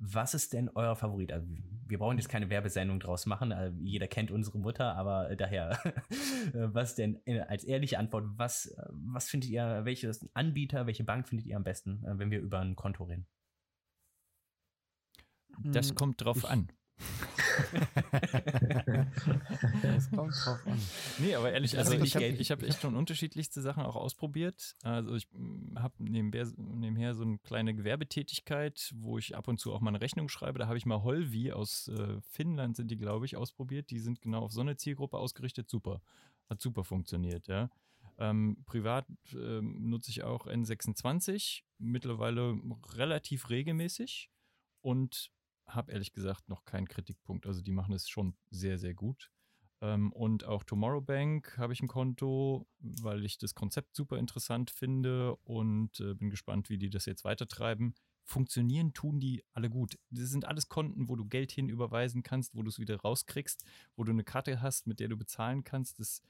was 0.00 0.32
ist 0.32 0.54
denn 0.54 0.70
euer 0.70 0.96
Favorit? 0.96 1.30
Also, 1.30 1.46
wir 1.86 1.98
brauchen 1.98 2.16
jetzt 2.16 2.30
keine 2.30 2.48
Werbesendung 2.48 3.00
draus 3.00 3.26
machen. 3.26 3.52
Also, 3.52 3.76
jeder 3.80 4.08
kennt 4.08 4.30
unsere 4.30 4.58
Mutter, 4.58 4.96
aber 4.96 5.30
äh, 5.30 5.36
daher, 5.36 5.78
äh, 5.84 6.68
was 6.72 6.94
denn 6.94 7.20
als 7.48 7.64
ehrliche 7.64 7.98
Antwort, 7.98 8.24
was, 8.36 8.74
was 8.88 9.28
findet 9.28 9.50
ihr, 9.50 9.84
welches 9.84 10.28
Anbieter, 10.34 10.86
welche 10.86 11.04
Bank 11.04 11.28
findet 11.28 11.46
ihr 11.46 11.56
am 11.56 11.64
besten, 11.64 12.02
äh, 12.04 12.18
wenn 12.18 12.30
wir 12.30 12.40
über 12.40 12.60
ein 12.60 12.76
Konto 12.76 13.04
reden? 13.04 13.26
Das 15.62 15.90
hm, 15.90 15.96
kommt 15.96 16.24
drauf 16.24 16.38
ich, 16.38 16.48
an. 16.48 16.72
Das 19.82 20.10
kommt 20.10 20.34
drauf 20.44 20.66
an. 20.66 20.78
Nee, 21.18 21.34
aber 21.34 21.52
ehrlich, 21.52 21.76
also 21.76 21.92
ich 21.94 22.14
habe 22.14 22.26
ich 22.26 22.50
hab 22.50 22.62
echt 22.62 22.80
schon 22.80 22.96
unterschiedlichste 22.96 23.60
Sachen 23.62 23.82
auch 23.84 23.96
ausprobiert. 23.96 24.74
Also 24.82 25.14
ich 25.14 25.26
hm, 25.32 25.78
habe 25.78 25.94
nebenher, 25.98 26.46
nebenher 26.56 27.14
so 27.14 27.22
eine 27.22 27.38
kleine 27.38 27.74
Gewerbetätigkeit, 27.74 28.92
wo 28.96 29.18
ich 29.18 29.36
ab 29.36 29.48
und 29.48 29.58
zu 29.58 29.72
auch 29.72 29.80
mal 29.80 29.90
eine 29.90 30.00
Rechnung 30.00 30.28
schreibe. 30.28 30.58
Da 30.58 30.66
habe 30.66 30.78
ich 30.78 30.86
mal 30.86 31.02
Holvi 31.02 31.52
aus 31.52 31.88
äh, 31.88 32.20
Finnland 32.22 32.76
sind 32.76 32.90
die, 32.90 32.96
glaube 32.96 33.26
ich, 33.26 33.36
ausprobiert. 33.36 33.90
Die 33.90 33.98
sind 33.98 34.20
genau 34.20 34.40
auf 34.40 34.52
so 34.52 34.60
eine 34.60 34.76
Zielgruppe 34.76 35.18
ausgerichtet. 35.18 35.68
Super. 35.68 36.00
Hat 36.48 36.60
super 36.60 36.84
funktioniert, 36.84 37.48
ja. 37.48 37.70
Ähm, 38.18 38.58
privat 38.66 39.06
äh, 39.32 39.60
nutze 39.62 40.10
ich 40.10 40.22
auch 40.22 40.46
N26, 40.46 41.62
mittlerweile 41.78 42.58
relativ 42.94 43.48
regelmäßig 43.48 44.30
und 44.82 45.30
habe 45.74 45.92
ehrlich 45.92 46.12
gesagt 46.12 46.48
noch 46.48 46.64
keinen 46.64 46.88
Kritikpunkt. 46.88 47.46
Also 47.46 47.62
die 47.62 47.72
machen 47.72 47.94
es 47.94 48.08
schon 48.08 48.34
sehr, 48.50 48.78
sehr 48.78 48.94
gut. 48.94 49.30
Ähm, 49.82 50.12
und 50.12 50.44
auch 50.44 50.64
Tomorrow 50.64 51.00
Bank 51.00 51.56
habe 51.56 51.72
ich 51.72 51.80
ein 51.80 51.88
Konto, 51.88 52.66
weil 52.78 53.24
ich 53.24 53.38
das 53.38 53.54
Konzept 53.54 53.96
super 53.96 54.18
interessant 54.18 54.70
finde 54.70 55.36
und 55.36 56.00
äh, 56.00 56.14
bin 56.14 56.30
gespannt, 56.30 56.68
wie 56.68 56.78
die 56.78 56.90
das 56.90 57.06
jetzt 57.06 57.24
weitertreiben. 57.24 57.94
Funktionieren 58.24 58.92
tun 58.92 59.18
die 59.18 59.42
alle 59.54 59.70
gut. 59.70 59.98
Das 60.10 60.28
sind 60.28 60.44
alles 60.44 60.68
Konten, 60.68 61.08
wo 61.08 61.16
du 61.16 61.24
Geld 61.24 61.50
hinüberweisen 61.50 62.22
kannst, 62.22 62.54
wo 62.54 62.62
du 62.62 62.68
es 62.68 62.78
wieder 62.78 62.96
rauskriegst, 63.00 63.64
wo 63.96 64.04
du 64.04 64.12
eine 64.12 64.24
Karte 64.24 64.60
hast, 64.60 64.86
mit 64.86 65.00
der 65.00 65.08
du 65.08 65.16
bezahlen 65.16 65.64
kannst. 65.64 65.98
Das, 65.98 66.22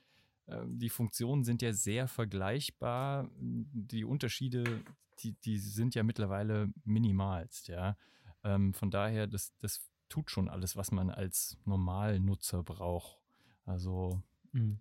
äh, 0.46 0.62
die 0.66 0.88
Funktionen 0.88 1.44
sind 1.44 1.60
ja 1.60 1.72
sehr 1.72 2.06
vergleichbar. 2.06 3.28
Die 3.36 4.04
Unterschiede, 4.04 4.82
die, 5.18 5.32
die 5.32 5.58
sind 5.58 5.96
ja 5.96 6.04
mittlerweile 6.04 6.72
minimalst, 6.84 7.68
ja. 7.68 7.96
Ähm, 8.44 8.74
von 8.74 8.90
daher, 8.90 9.26
das, 9.26 9.52
das 9.58 9.90
tut 10.08 10.30
schon 10.30 10.48
alles, 10.48 10.76
was 10.76 10.90
man 10.90 11.10
als 11.10 11.56
Normalnutzer 11.64 12.62
braucht. 12.62 13.18
Also, 13.64 14.22
mhm. 14.52 14.80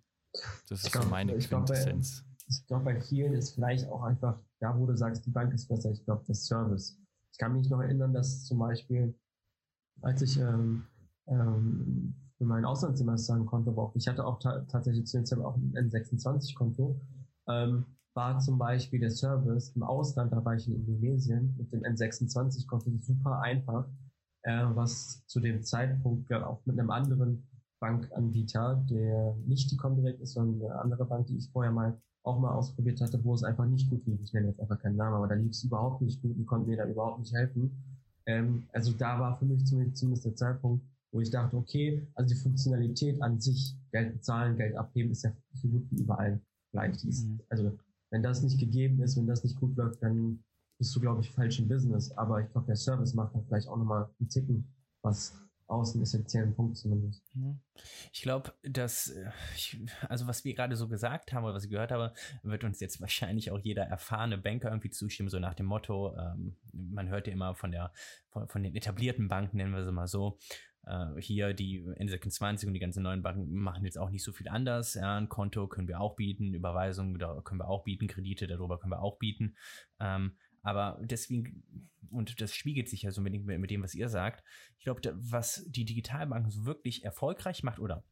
das 0.68 0.84
ist 0.84 0.92
glaub, 0.92 1.04
so 1.04 1.10
meine 1.10 1.38
Quintessenz. 1.38 2.24
Ich 2.48 2.66
glaube, 2.66 2.84
bei 2.84 3.00
vielen 3.00 3.34
ist 3.34 3.54
vielleicht 3.54 3.88
auch 3.88 4.02
einfach, 4.02 4.38
da 4.58 4.76
wo 4.76 4.86
du 4.86 4.96
sagst, 4.96 5.24
die 5.24 5.30
Bank 5.30 5.54
ist 5.54 5.68
besser, 5.68 5.90
ich 5.90 6.04
glaube, 6.04 6.24
der 6.26 6.34
Service. 6.34 6.98
Ich 7.32 7.38
kann 7.38 7.56
mich 7.56 7.70
noch 7.70 7.80
erinnern, 7.80 8.12
dass 8.12 8.44
zum 8.44 8.58
Beispiel, 8.58 9.14
als 10.02 10.20
ich 10.22 10.36
ähm, 10.38 10.84
ähm, 11.26 12.14
für 12.36 12.44
mein 12.44 12.64
Auslandssemester 12.64 13.34
ein 13.34 13.46
Konto 13.46 13.72
brauchte, 13.72 13.98
ich 13.98 14.08
hatte 14.08 14.26
auch 14.26 14.40
ta 14.40 14.60
tatsächlich 14.62 15.06
zu 15.06 15.18
dem 15.18 15.26
Zeitpunkt 15.26 15.52
auch 15.52 15.56
ein 15.56 15.90
N26-Konto, 15.90 17.00
ähm, 17.48 17.86
war 18.20 18.38
zum 18.38 18.58
Beispiel 18.58 19.00
der 19.00 19.10
Service 19.10 19.72
im 19.74 19.82
Ausland, 19.82 20.30
da 20.30 20.44
war 20.44 20.54
ich 20.54 20.68
in 20.68 20.74
Indonesien 20.74 21.54
mit 21.56 21.72
dem 21.72 21.80
N26-Konto 21.80 22.90
super 23.00 23.40
einfach, 23.40 23.86
äh, 24.42 24.66
was 24.74 25.24
zu 25.26 25.40
dem 25.40 25.62
Zeitpunkt 25.62 26.30
auch 26.30 26.60
mit 26.66 26.78
einem 26.78 26.90
anderen 26.90 27.48
Bankanbieter, 27.80 28.84
der 28.90 29.34
nicht 29.46 29.70
die 29.70 29.78
Comdirect 29.78 30.20
ist, 30.20 30.34
sondern 30.34 30.70
eine 30.70 30.80
andere 30.82 31.06
Bank, 31.06 31.28
die 31.28 31.38
ich 31.38 31.50
vorher 31.50 31.72
mal 31.72 31.98
auch 32.22 32.38
mal 32.38 32.52
ausprobiert 32.52 33.00
hatte, 33.00 33.24
wo 33.24 33.32
es 33.32 33.42
einfach 33.42 33.64
nicht 33.64 33.88
gut 33.88 34.04
lief. 34.04 34.20
Ich 34.22 34.34
nenne 34.34 34.48
jetzt 34.48 34.60
einfach 34.60 34.78
keinen 34.78 34.96
Namen, 34.96 35.16
aber 35.16 35.26
da 35.26 35.34
lief 35.34 35.52
es 35.52 35.64
überhaupt 35.64 36.02
nicht 36.02 36.20
gut 36.20 36.36
und 36.36 36.44
konnten 36.44 36.68
mir 36.68 36.76
da 36.76 36.86
überhaupt 36.86 37.20
nicht 37.20 37.32
helfen. 37.32 37.70
Ähm, 38.26 38.64
also 38.74 38.92
da 38.92 39.18
war 39.18 39.38
für 39.38 39.46
mich 39.46 39.64
zumindest 39.64 40.26
der 40.26 40.36
Zeitpunkt, 40.36 40.84
wo 41.10 41.22
ich 41.22 41.30
dachte, 41.30 41.56
okay, 41.56 42.06
also 42.14 42.34
die 42.34 42.40
Funktionalität 42.40 43.22
an 43.22 43.40
sich, 43.40 43.74
Geld 43.92 44.12
bezahlen, 44.12 44.58
Geld 44.58 44.76
abheben, 44.76 45.10
ist 45.10 45.24
ja 45.24 45.32
so 45.54 45.68
gut 45.68 45.86
wie 45.90 46.02
überall 46.02 46.38
gleich. 46.72 46.98
Die 46.98 47.08
ist, 47.08 47.26
mhm. 47.26 47.40
Also 47.48 47.72
wenn 48.10 48.22
das 48.22 48.42
nicht 48.42 48.58
gegeben 48.58 49.00
ist, 49.02 49.16
wenn 49.16 49.26
das 49.26 49.44
nicht 49.44 49.58
gut 49.58 49.76
läuft, 49.76 50.02
dann 50.02 50.42
bist 50.78 50.94
du, 50.94 51.00
glaube 51.00 51.20
ich, 51.20 51.30
falsch 51.30 51.58
im 51.58 51.68
Business. 51.68 52.10
Aber 52.12 52.40
ich 52.40 52.50
glaube, 52.50 52.66
der 52.66 52.76
Service 52.76 53.14
macht 53.14 53.34
dann 53.34 53.44
vielleicht 53.44 53.68
auch 53.68 53.76
nochmal 53.76 54.08
einen 54.18 54.28
Ticken 54.28 54.66
was 55.02 55.34
aus, 55.70 55.94
einen 55.94 56.02
essentiellen 56.02 56.54
Punkt 56.54 56.76
zumindest. 56.76 57.22
Mhm. 57.34 57.60
Ich 58.12 58.22
glaube, 58.22 58.52
dass, 58.62 59.08
äh, 59.08 59.30
also 60.08 60.26
was 60.26 60.44
wir 60.44 60.54
gerade 60.54 60.76
so 60.76 60.88
gesagt 60.88 61.32
haben 61.32 61.44
oder 61.44 61.54
was 61.54 61.64
ich 61.64 61.70
gehört 61.70 61.92
habe, 61.92 62.12
wird 62.42 62.64
uns 62.64 62.80
jetzt 62.80 63.00
wahrscheinlich 63.00 63.50
auch 63.50 63.58
jeder 63.58 63.84
erfahrene 63.84 64.36
Banker 64.36 64.70
irgendwie 64.70 64.90
zustimmen, 64.90 65.28
so 65.28 65.38
nach 65.38 65.54
dem 65.54 65.66
Motto, 65.66 66.16
ähm, 66.16 66.56
man 66.72 67.08
hört 67.08 67.26
ja 67.28 67.32
immer 67.32 67.54
von 67.54 67.70
der, 67.70 67.92
von, 68.30 68.48
von 68.48 68.62
den 68.62 68.74
etablierten 68.74 69.28
Banken, 69.28 69.56
nennen 69.56 69.72
wir 69.72 69.84
sie 69.84 69.92
mal 69.92 70.08
so, 70.08 70.38
äh, 70.86 71.20
hier 71.20 71.52
die 71.54 71.82
N26 71.82 72.66
und 72.66 72.74
die 72.74 72.80
ganzen 72.80 73.02
neuen 73.02 73.22
Banken 73.22 73.52
machen 73.52 73.84
jetzt 73.84 73.98
auch 73.98 74.10
nicht 74.10 74.24
so 74.24 74.32
viel 74.32 74.48
anders. 74.48 74.94
Ja, 74.94 75.16
ein 75.16 75.28
Konto 75.28 75.68
können 75.68 75.88
wir 75.88 76.00
auch 76.00 76.16
bieten, 76.16 76.54
Überweisungen 76.54 77.18
können 77.44 77.60
wir 77.60 77.68
auch 77.68 77.84
bieten, 77.84 78.06
Kredite 78.06 78.46
darüber 78.46 78.78
können 78.78 78.92
wir 78.92 79.02
auch 79.02 79.18
bieten. 79.18 79.56
Ähm, 79.98 80.36
aber 80.62 80.98
deswegen, 81.02 81.88
und 82.10 82.40
das 82.40 82.54
spiegelt 82.54 82.88
sich 82.88 83.02
ja 83.02 83.10
so 83.10 83.20
mit, 83.20 83.32
mit 83.44 83.70
dem, 83.70 83.82
was 83.82 83.94
ihr 83.94 84.08
sagt, 84.08 84.44
ich 84.78 84.84
glaube, 84.84 85.00
was 85.14 85.64
die 85.68 85.84
Digitalbanken 85.84 86.50
so 86.50 86.64
wirklich 86.64 87.04
erfolgreich 87.04 87.62
macht, 87.62 87.78
oder 87.78 88.04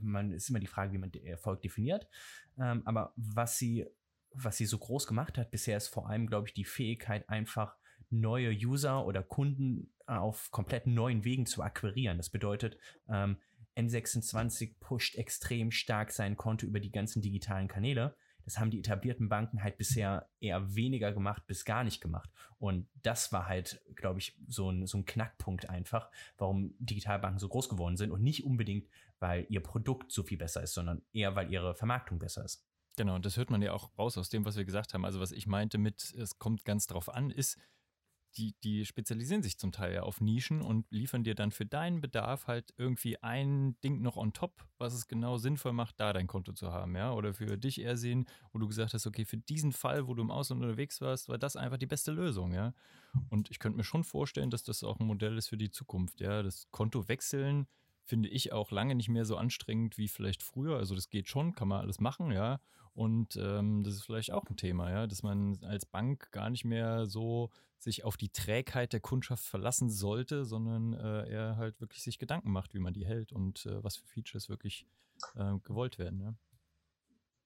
man 0.00 0.32
ist 0.32 0.50
immer 0.50 0.60
die 0.60 0.66
Frage, 0.66 0.92
wie 0.92 0.98
man 0.98 1.12
Erfolg 1.12 1.62
definiert, 1.62 2.08
ähm, 2.58 2.82
aber 2.84 3.12
was 3.16 3.58
sie, 3.58 3.86
was 4.32 4.56
sie 4.56 4.66
so 4.66 4.78
groß 4.78 5.06
gemacht 5.06 5.38
hat 5.38 5.50
bisher, 5.50 5.76
ist 5.76 5.88
vor 5.88 6.08
allem, 6.08 6.26
glaube 6.26 6.48
ich, 6.48 6.54
die 6.54 6.64
Fähigkeit, 6.64 7.28
einfach 7.28 7.76
neue 8.10 8.50
User 8.50 9.04
oder 9.06 9.22
Kunden 9.22 9.90
auf 10.08 10.50
komplett 10.50 10.86
neuen 10.86 11.24
Wegen 11.24 11.46
zu 11.46 11.62
akquirieren. 11.62 12.16
Das 12.16 12.30
bedeutet, 12.30 12.78
ähm, 13.08 13.36
N26 13.76 14.74
pusht 14.80 15.16
extrem 15.16 15.70
stark 15.70 16.10
sein 16.10 16.36
Konto 16.36 16.66
über 16.66 16.80
die 16.80 16.90
ganzen 16.90 17.22
digitalen 17.22 17.68
Kanäle. 17.68 18.16
Das 18.44 18.58
haben 18.58 18.70
die 18.70 18.78
etablierten 18.78 19.28
Banken 19.28 19.62
halt 19.62 19.76
bisher 19.76 20.30
eher 20.40 20.74
weniger 20.74 21.12
gemacht 21.12 21.46
bis 21.46 21.64
gar 21.64 21.84
nicht 21.84 22.00
gemacht. 22.00 22.30
Und 22.58 22.88
das 23.02 23.30
war 23.30 23.46
halt, 23.46 23.82
glaube 23.94 24.20
ich, 24.20 24.36
so 24.48 24.70
ein, 24.70 24.86
so 24.86 24.98
ein 24.98 25.04
Knackpunkt 25.04 25.68
einfach, 25.68 26.10
warum 26.38 26.74
Digitalbanken 26.78 27.38
so 27.38 27.48
groß 27.48 27.68
geworden 27.68 27.96
sind 27.96 28.10
und 28.10 28.22
nicht 28.22 28.44
unbedingt, 28.44 28.88
weil 29.20 29.46
ihr 29.50 29.62
Produkt 29.62 30.10
so 30.10 30.22
viel 30.22 30.38
besser 30.38 30.62
ist, 30.62 30.72
sondern 30.72 31.02
eher, 31.12 31.36
weil 31.36 31.52
ihre 31.52 31.74
Vermarktung 31.74 32.18
besser 32.18 32.44
ist. 32.44 32.64
Genau, 32.96 33.14
und 33.14 33.26
das 33.26 33.36
hört 33.36 33.50
man 33.50 33.62
ja 33.62 33.72
auch 33.72 33.96
raus 33.96 34.18
aus 34.18 34.28
dem, 34.28 34.44
was 34.44 34.56
wir 34.56 34.64
gesagt 34.64 34.92
haben. 34.92 35.04
Also 35.04 35.20
was 35.20 35.30
ich 35.30 35.46
meinte 35.46 35.78
mit, 35.78 36.14
es 36.14 36.38
kommt 36.38 36.64
ganz 36.64 36.86
drauf 36.86 37.14
an, 37.14 37.30
ist, 37.30 37.58
die, 38.36 38.54
die 38.62 38.84
spezialisieren 38.84 39.42
sich 39.42 39.58
zum 39.58 39.72
Teil 39.72 39.94
ja 39.94 40.02
auf 40.02 40.20
Nischen 40.20 40.62
und 40.62 40.86
liefern 40.90 41.24
dir 41.24 41.34
dann 41.34 41.50
für 41.50 41.66
deinen 41.66 42.00
Bedarf 42.00 42.46
halt 42.46 42.72
irgendwie 42.76 43.20
ein 43.22 43.80
Ding 43.80 44.00
noch 44.02 44.16
on 44.16 44.32
top, 44.32 44.64
was 44.78 44.94
es 44.94 45.08
genau 45.08 45.38
sinnvoll 45.38 45.72
macht, 45.72 45.98
da 45.98 46.12
dein 46.12 46.26
Konto 46.26 46.52
zu 46.52 46.72
haben, 46.72 46.94
ja. 46.94 47.12
Oder 47.12 47.34
für 47.34 47.58
dich 47.58 47.80
eher 47.80 47.96
sehen, 47.96 48.26
wo 48.52 48.58
du 48.58 48.68
gesagt 48.68 48.94
hast, 48.94 49.06
okay, 49.06 49.24
für 49.24 49.38
diesen 49.38 49.72
Fall, 49.72 50.06
wo 50.06 50.14
du 50.14 50.22
im 50.22 50.30
Ausland 50.30 50.62
unterwegs 50.62 51.00
warst, 51.00 51.28
war 51.28 51.38
das 51.38 51.56
einfach 51.56 51.78
die 51.78 51.86
beste 51.86 52.12
Lösung, 52.12 52.52
ja. 52.52 52.74
Und 53.30 53.50
ich 53.50 53.58
könnte 53.58 53.78
mir 53.78 53.84
schon 53.84 54.04
vorstellen, 54.04 54.50
dass 54.50 54.62
das 54.62 54.84
auch 54.84 55.00
ein 55.00 55.06
Modell 55.06 55.36
ist 55.38 55.48
für 55.48 55.56
die 55.56 55.70
Zukunft, 55.70 56.20
ja. 56.20 56.42
Das 56.42 56.70
Konto 56.70 57.08
wechseln 57.08 57.66
finde 58.04 58.28
ich 58.30 58.52
auch 58.52 58.70
lange 58.70 58.94
nicht 58.94 59.10
mehr 59.10 59.26
so 59.26 59.36
anstrengend 59.36 59.98
wie 59.98 60.08
vielleicht 60.08 60.42
früher. 60.42 60.76
Also 60.76 60.94
das 60.94 61.10
geht 61.10 61.28
schon, 61.28 61.54
kann 61.54 61.68
man 61.68 61.80
alles 61.80 62.00
machen, 62.00 62.30
ja. 62.30 62.60
Und 62.98 63.36
ähm, 63.36 63.84
das 63.84 63.94
ist 63.94 64.06
vielleicht 64.06 64.32
auch 64.32 64.42
ein 64.50 64.56
Thema, 64.56 64.90
ja, 64.90 65.06
dass 65.06 65.22
man 65.22 65.56
als 65.62 65.86
Bank 65.86 66.32
gar 66.32 66.50
nicht 66.50 66.64
mehr 66.64 67.06
so 67.06 67.48
sich 67.78 68.02
auf 68.02 68.16
die 68.16 68.30
Trägheit 68.30 68.92
der 68.92 68.98
Kundschaft 68.98 69.44
verlassen 69.44 69.88
sollte, 69.88 70.44
sondern 70.44 70.94
äh, 70.94 71.30
er 71.30 71.56
halt 71.58 71.80
wirklich 71.80 72.02
sich 72.02 72.18
Gedanken 72.18 72.50
macht, 72.50 72.74
wie 72.74 72.80
man 72.80 72.92
die 72.92 73.06
hält 73.06 73.30
und 73.30 73.66
äh, 73.66 73.84
was 73.84 73.98
für 73.98 74.06
Features 74.08 74.48
wirklich 74.48 74.84
äh, 75.36 75.54
gewollt 75.62 76.00
werden. 76.00 76.20
Ja. 76.20 76.34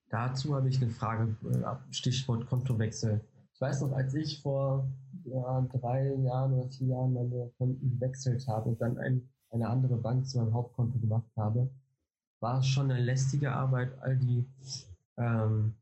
Dazu 0.09 0.55
habe 0.55 0.69
ich 0.69 0.81
eine 0.81 0.89
Frage, 0.89 1.35
äh, 1.47 1.93
Stichwort 1.93 2.47
Kontowechsel. 2.47 3.21
Ich 3.53 3.61
weiß 3.61 3.81
noch, 3.81 3.91
als 3.91 4.15
ich 4.15 4.41
vor 4.41 4.87
ja, 5.23 5.61
drei 5.71 6.15
Jahren 6.15 6.53
oder 6.53 6.67
vier 6.69 6.87
Jahren 6.87 7.13
meine 7.13 7.51
Konten 7.59 7.91
gewechselt 7.91 8.47
habe 8.47 8.69
und 8.69 8.81
dann 8.81 8.97
ein, 8.97 9.29
eine 9.51 9.69
andere 9.69 9.97
Bank 9.97 10.27
zu 10.27 10.39
meinem 10.39 10.55
Hauptkonto 10.55 10.97
gemacht 10.97 11.29
habe, 11.37 11.69
war 12.39 12.57
es 12.57 12.65
schon 12.65 12.89
eine 12.89 12.99
lästige 12.99 13.51
Arbeit, 13.51 13.95
all 14.01 14.17
die 14.17 14.47
ähm, 15.17 15.75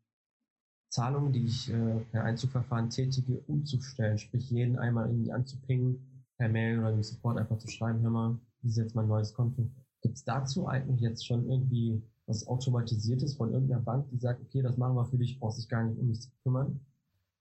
Zahlungen, 0.89 1.31
die 1.31 1.45
ich 1.45 1.71
äh, 1.71 1.99
per 2.11 2.23
Einzugverfahren 2.23 2.89
tätige, 2.89 3.39
umzustellen. 3.47 4.17
Sprich, 4.17 4.49
jeden 4.49 4.77
einmal 4.77 5.07
irgendwie 5.07 5.31
anzupingen, 5.31 6.25
per 6.37 6.49
Mail 6.49 6.79
oder 6.79 6.91
im 6.91 7.03
Support 7.03 7.37
einfach 7.37 7.57
zu 7.57 7.69
schreiben, 7.69 8.01
hör 8.01 8.09
mal, 8.09 8.39
das 8.61 8.71
ist 8.71 8.77
jetzt 8.77 8.95
mein 8.95 9.07
neues 9.07 9.33
Konto. 9.33 9.69
Gibt 10.01 10.17
es 10.17 10.23
dazu 10.23 10.67
eigentlich 10.67 10.99
jetzt 10.99 11.25
schon 11.25 11.49
irgendwie 11.49 12.01
was 12.27 12.47
Automatisiertes 12.47 13.35
von 13.35 13.53
irgendeiner 13.53 13.81
Bank, 13.81 14.09
die 14.09 14.17
sagt, 14.17 14.41
okay, 14.41 14.61
das 14.61 14.77
machen 14.77 14.95
wir 14.95 15.05
für 15.05 15.17
dich, 15.17 15.39
brauchst 15.39 15.59
dich 15.59 15.69
gar 15.69 15.83
nicht 15.83 15.99
um 15.99 16.07
mich 16.07 16.21
zu 16.21 16.29
kümmern? 16.43 16.79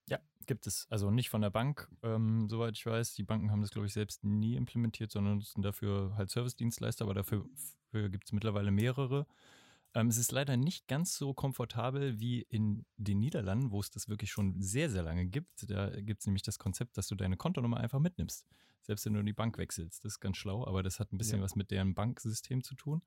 Ja, 0.09 0.19
gibt 0.47 0.67
es. 0.67 0.87
Also 0.91 1.11
nicht 1.11 1.31
von 1.31 1.43
der 1.43 1.51
Bank, 1.51 1.89
ähm, 2.03 2.49
soweit 2.49 2.77
ich 2.77 2.85
weiß. 2.85 3.15
Die 3.15 3.23
Banken 3.23 3.51
haben 3.51 3.63
das, 3.63 3.71
glaube 3.71 3.87
ich, 3.87 3.93
selbst 3.93 4.25
nie 4.25 4.57
implementiert, 4.57 5.11
sondern 5.11 5.37
nutzen 5.37 5.63
dafür 5.63 6.15
halt 6.17 6.31
Service-Dienstleister, 6.31 7.05
aber 7.05 7.15
dafür 7.15 7.47
gibt 7.93 8.27
es 8.27 8.33
mittlerweile 8.33 8.71
mehrere. 8.71 9.27
Ähm, 9.95 10.09
es 10.09 10.19
ist 10.19 10.33
leider 10.33 10.57
nicht 10.57 10.87
ganz 10.87 11.17
so 11.17 11.35
komfortabel 11.35 12.21
wie 12.21 12.43
in 12.43 12.85
den 12.97 13.19
Niederlanden, 13.19 13.73
wo 13.73 13.81
es 13.81 13.91
das 13.91 14.09
wirklich 14.09 14.31
schon 14.31 14.61
sehr, 14.61 14.89
sehr 14.91 15.03
lange 15.03 15.27
gibt. 15.27 15.69
Da 15.69 15.91
gibt 16.01 16.21
es 16.21 16.27
nämlich 16.27 16.43
das 16.43 16.59
Konzept, 16.59 16.97
dass 16.97 17.09
du 17.09 17.17
deine 17.17 17.37
Kontonummer 17.37 17.79
einfach 17.79 17.99
mitnimmst. 17.99 18.47
Selbst 18.83 19.05
wenn 19.05 19.15
du 19.15 19.21
in 19.21 19.27
die 19.27 19.33
Bank 19.33 19.59
wechselst. 19.59 20.05
Das 20.05 20.15
ist 20.15 20.21
ganz 20.21 20.37
schlau, 20.37 20.67
aber 20.67 20.83
das 20.83 21.01
hat 21.01 21.13
ein 21.13 21.19
bisschen 21.19 21.39
ja. 21.39 21.45
was 21.45 21.55
mit 21.55 21.71
deren 21.71 21.95
Banksystem 21.95 22.63
zu 22.63 22.75
tun. 22.75 23.03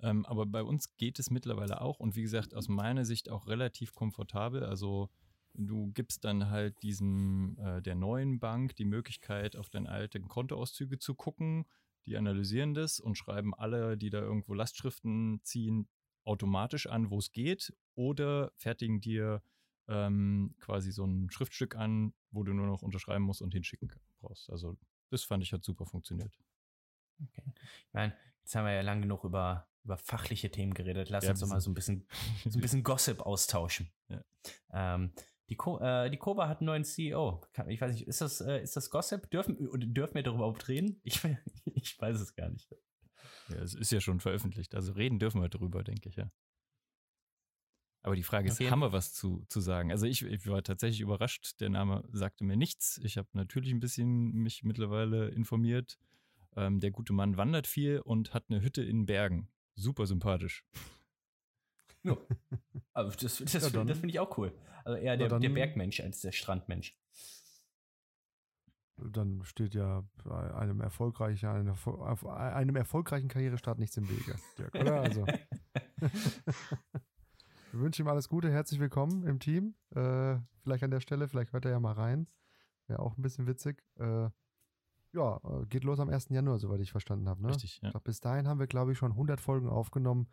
Ähm, 0.00 0.24
aber 0.26 0.46
bei 0.46 0.62
uns 0.62 0.96
geht 0.96 1.18
es 1.18 1.30
mittlerweile 1.30 1.80
auch 1.80 1.98
und 1.98 2.16
wie 2.16 2.22
gesagt, 2.22 2.54
aus 2.54 2.68
meiner 2.68 3.04
Sicht 3.04 3.30
auch 3.30 3.46
relativ 3.46 3.94
komfortabel. 3.94 4.62
Also 4.62 5.10
du 5.54 5.90
gibst 5.92 6.24
dann 6.24 6.50
halt 6.50 6.82
diesem 6.82 7.56
äh, 7.58 7.80
der 7.82 7.94
neuen 7.94 8.38
Bank 8.38 8.76
die 8.76 8.84
Möglichkeit, 8.84 9.56
auf 9.56 9.70
deine 9.70 9.88
alten 9.88 10.28
Kontoauszüge 10.28 10.98
zu 10.98 11.14
gucken. 11.14 11.64
Die 12.04 12.16
analysieren 12.16 12.74
das 12.74 13.00
und 13.00 13.16
schreiben 13.16 13.52
alle, 13.54 13.96
die 13.96 14.10
da 14.10 14.20
irgendwo 14.20 14.54
Lastschriften 14.54 15.40
ziehen, 15.42 15.88
automatisch 16.26 16.86
an, 16.86 17.10
wo 17.10 17.18
es 17.18 17.32
geht, 17.32 17.74
oder 17.94 18.52
fertigen 18.56 19.00
dir 19.00 19.42
ähm, 19.88 20.54
quasi 20.58 20.92
so 20.92 21.04
ein 21.04 21.30
Schriftstück 21.30 21.76
an, 21.76 22.12
wo 22.30 22.42
du 22.42 22.52
nur 22.52 22.66
noch 22.66 22.82
unterschreiben 22.82 23.24
musst 23.24 23.42
und 23.42 23.54
hinschicken 23.54 23.90
brauchst. 24.20 24.50
Also 24.50 24.76
das 25.10 25.22
fand 25.22 25.42
ich 25.42 25.52
hat 25.52 25.64
super 25.64 25.86
funktioniert. 25.86 26.36
Okay. 27.22 27.42
Ich 27.56 27.94
meine, 27.94 28.14
jetzt 28.42 28.54
haben 28.54 28.66
wir 28.66 28.72
ja 28.72 28.82
lang 28.82 29.00
genug 29.00 29.24
über, 29.24 29.68
über 29.84 29.96
fachliche 29.96 30.50
Themen 30.50 30.74
geredet. 30.74 31.08
Lass 31.08 31.24
ja, 31.24 31.30
uns 31.30 31.40
doch 31.40 31.48
mal 31.48 31.60
so 31.60 31.70
ein 31.70 31.74
bisschen, 31.74 32.06
so 32.44 32.58
ein 32.58 32.62
bisschen 32.62 32.82
Gossip 32.82 33.20
austauschen. 33.20 33.90
Ja. 34.08 34.24
Ähm, 34.72 35.12
die, 35.48 35.56
Co 35.56 35.78
äh, 35.78 36.10
die 36.10 36.18
Koba 36.18 36.48
hat 36.48 36.58
einen 36.58 36.66
neuen 36.66 36.84
CEO. 36.84 37.40
Ich 37.68 37.80
weiß 37.80 37.92
nicht, 37.92 38.08
ist 38.08 38.20
das, 38.20 38.40
äh, 38.40 38.62
ist 38.62 38.76
das 38.76 38.90
Gossip? 38.90 39.30
Dürfen, 39.30 39.56
dürfen 39.94 40.14
wir 40.14 40.22
darüber 40.22 40.44
überhaupt 40.44 40.68
reden? 40.68 41.00
Ich, 41.04 41.20
ich 41.74 42.00
weiß 42.00 42.20
es 42.20 42.34
gar 42.34 42.48
nicht. 42.48 42.68
Ja, 43.48 43.56
es 43.56 43.74
ist 43.74 43.92
ja 43.92 44.00
schon 44.00 44.20
veröffentlicht. 44.20 44.74
Also 44.74 44.92
reden 44.92 45.18
dürfen 45.18 45.40
wir 45.40 45.48
darüber, 45.48 45.84
denke 45.84 46.08
ich, 46.08 46.16
ja. 46.16 46.30
Aber 48.02 48.14
die 48.14 48.22
Frage 48.22 48.48
ist, 48.48 48.60
okay. 48.60 48.70
haben 48.70 48.78
wir 48.78 48.92
was 48.92 49.12
zu, 49.14 49.44
zu 49.48 49.60
sagen? 49.60 49.90
Also 49.90 50.06
ich, 50.06 50.22
ich, 50.22 50.46
war 50.46 50.62
tatsächlich 50.62 51.00
überrascht. 51.00 51.60
Der 51.60 51.70
Name 51.70 52.04
sagte 52.12 52.44
mir 52.44 52.56
nichts. 52.56 53.00
Ich 53.02 53.18
habe 53.18 53.28
natürlich 53.32 53.72
ein 53.72 53.80
bisschen 53.80 54.32
mich 54.32 54.62
mittlerweile 54.62 55.28
informiert. 55.30 55.98
Ähm, 56.54 56.78
der 56.78 56.92
gute 56.92 57.12
Mann 57.12 57.36
wandert 57.36 57.66
viel 57.66 57.98
und 58.00 58.32
hat 58.32 58.44
eine 58.48 58.62
Hütte 58.62 58.82
in 58.82 59.06
Bergen. 59.06 59.48
Super 59.74 60.06
sympathisch. 60.06 60.64
Ja. 62.04 62.16
Aber 62.92 63.10
das, 63.10 63.38
das, 63.38 63.52
ja, 63.52 63.84
das 63.84 63.98
finde 63.98 64.10
ich 64.10 64.20
auch 64.20 64.38
cool. 64.38 64.52
Also 64.84 64.98
eher 64.98 65.16
der, 65.16 65.40
der 65.40 65.48
Bergmensch 65.48 65.98
als 65.98 66.20
der 66.20 66.30
Strandmensch 66.30 66.96
dann 68.96 69.42
steht 69.44 69.74
ja 69.74 70.02
einem 70.54 70.80
erfolgreichen, 70.80 71.46
einem 71.46 72.76
erfolgreichen 72.76 73.28
Karrierestart 73.28 73.78
nichts 73.78 73.96
im 73.96 74.08
Wege, 74.08 74.36
Dirk, 74.58 74.74
oder? 74.74 75.00
Also. 75.02 75.26
Wir 77.72 77.80
wünschen 77.80 78.06
ihm 78.06 78.08
alles 78.08 78.28
Gute, 78.28 78.50
herzlich 78.50 78.80
willkommen 78.80 79.26
im 79.26 79.38
Team. 79.38 79.74
Äh, 79.90 80.38
vielleicht 80.62 80.82
an 80.82 80.90
der 80.90 81.00
Stelle, 81.00 81.28
vielleicht 81.28 81.52
hört 81.52 81.66
er 81.66 81.72
ja 81.72 81.80
mal 81.80 81.92
rein. 81.92 82.26
Wäre 82.86 83.00
auch 83.00 83.18
ein 83.18 83.22
bisschen 83.22 83.46
witzig. 83.46 83.82
Äh, 83.98 84.30
ja, 85.12 85.40
äh, 85.44 85.66
geht 85.66 85.84
los 85.84 86.00
am 86.00 86.08
1. 86.08 86.28
Januar, 86.30 86.58
soweit 86.58 86.80
ich 86.80 86.92
verstanden 86.92 87.28
habe. 87.28 87.42
Ne? 87.42 87.48
Richtig, 87.48 87.80
ja. 87.82 87.90
Glaub, 87.90 88.04
bis 88.04 88.20
dahin 88.20 88.48
haben 88.48 88.60
wir, 88.60 88.66
glaube 88.66 88.92
ich, 88.92 88.98
schon 88.98 89.12
100 89.12 89.40
Folgen 89.40 89.68
aufgenommen. 89.68 90.28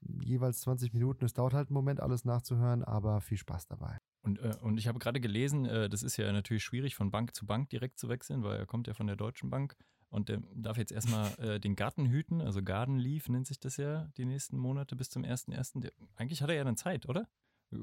Jeweils 0.00 0.60
20 0.62 0.92
Minuten. 0.92 1.24
Es 1.24 1.34
dauert 1.34 1.54
halt 1.54 1.68
einen 1.68 1.74
Moment, 1.74 2.00
alles 2.00 2.24
nachzuhören, 2.24 2.82
aber 2.82 3.20
viel 3.20 3.38
Spaß 3.38 3.66
dabei. 3.66 3.98
Und, 4.22 4.38
äh, 4.38 4.54
und 4.60 4.78
ich 4.78 4.86
habe 4.86 4.98
gerade 4.98 5.20
gelesen, 5.20 5.66
äh, 5.66 5.88
das 5.88 6.02
ist 6.02 6.16
ja 6.16 6.30
natürlich 6.32 6.62
schwierig, 6.62 6.94
von 6.94 7.10
Bank 7.10 7.34
zu 7.34 7.44
Bank 7.44 7.70
direkt 7.70 7.98
zu 7.98 8.08
wechseln, 8.08 8.42
weil 8.42 8.58
er 8.58 8.66
kommt 8.66 8.86
ja 8.86 8.94
von 8.94 9.08
der 9.08 9.16
Deutschen 9.16 9.50
Bank 9.50 9.76
und 10.08 10.28
der 10.28 10.42
darf 10.54 10.76
jetzt 10.76 10.92
erstmal 10.92 11.26
äh, 11.38 11.58
den 11.58 11.74
Garten 11.74 12.06
hüten, 12.06 12.40
also 12.40 12.62
Garden 12.62 12.98
Leaf 12.98 13.28
nennt 13.28 13.46
sich 13.46 13.58
das 13.58 13.76
ja, 13.78 14.10
die 14.16 14.24
nächsten 14.24 14.56
Monate 14.56 14.94
bis 14.94 15.10
zum 15.10 15.24
1.1. 15.24 15.90
Eigentlich 16.14 16.42
hat 16.42 16.50
er 16.50 16.56
ja 16.56 16.64
dann 16.64 16.76
Zeit, 16.76 17.08
oder? 17.08 17.28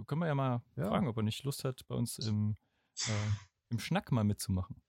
Können 0.06 0.22
wir 0.22 0.28
ja 0.28 0.36
mal 0.36 0.62
ja. 0.76 0.88
fragen, 0.88 1.08
ob 1.08 1.18
er 1.18 1.24
nicht 1.24 1.44
Lust 1.44 1.64
hat, 1.64 1.86
bei 1.88 1.96
uns 1.96 2.20
im, 2.20 2.56
äh, 3.08 3.72
im 3.72 3.80
Schnack 3.80 4.12
mal 4.12 4.24
mitzumachen. 4.24 4.82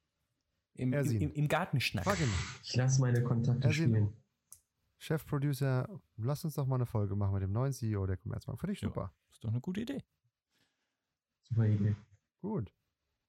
Im, 0.75 0.93
im, 0.93 1.33
im 1.33 1.49
Gartenschnack. 1.49 2.07
Ich 2.63 2.77
lasse 2.77 3.01
meine 3.01 3.23
Kontakte 3.23 3.67
Ersin. 3.67 3.91
spielen. 3.91 4.17
Chefproducer, 4.99 5.89
lass 6.17 6.45
uns 6.45 6.55
doch 6.55 6.67
mal 6.67 6.77
eine 6.77 6.87
Folge 6.87 7.17
machen 7.17 7.33
mit 7.33 7.43
dem 7.43 7.53
neuen 7.53 7.73
CEO 7.73 8.07
der 8.07 8.19
Commerzbank. 8.19 8.61
Finde 8.61 8.75
ich 8.75 8.81
super. 8.81 9.01
Ja, 9.01 9.31
ist 9.31 9.43
doch 9.43 9.49
eine 9.49 9.61
gute 9.61 9.81
Idee. 9.81 10.05
Super 11.51 11.67
Idee. 11.67 11.97
Gut. 12.41 12.73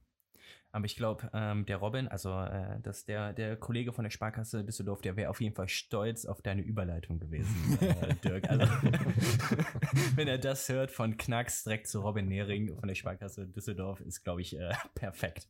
Aber 0.72 0.86
ich 0.86 0.96
glaube, 0.96 1.30
ähm, 1.34 1.66
der 1.66 1.78
Robin, 1.78 2.08
also 2.08 2.32
äh, 2.32 2.80
dass 2.82 3.06
der, 3.06 3.34
der 3.34 3.58
Kollege 3.58 3.92
von 3.94 4.04
der 4.04 4.12
Sparkasse 4.12 4.64
Düsseldorf, 4.64 5.02
der 5.02 5.16
wäre 5.18 5.30
auf 5.30 5.42
jeden 5.42 5.56
Fall 5.56 5.68
stolz 5.68 6.26
auf 6.26 6.42
deine 6.42 6.62
Überleitung 6.62 7.20
gewesen, 7.20 7.78
äh, 7.82 8.16
Dirk. 8.24 8.50
Also, 8.50 8.66
wenn 10.16 10.28
er 10.28 10.38
das 10.38 10.70
hört 10.70 10.92
von 10.92 11.18
Knacks 11.18 11.64
direkt 11.64 11.88
zu 11.88 12.02
Robin 12.02 12.28
Nehring 12.28 12.76
von 12.78 12.88
der 12.88 12.96
Sparkasse 12.96 13.48
Düsseldorf, 13.48 14.00
ist, 14.02 14.24
glaube 14.24 14.42
ich, 14.42 14.58
äh, 14.58 14.74
perfekt. 14.96 15.48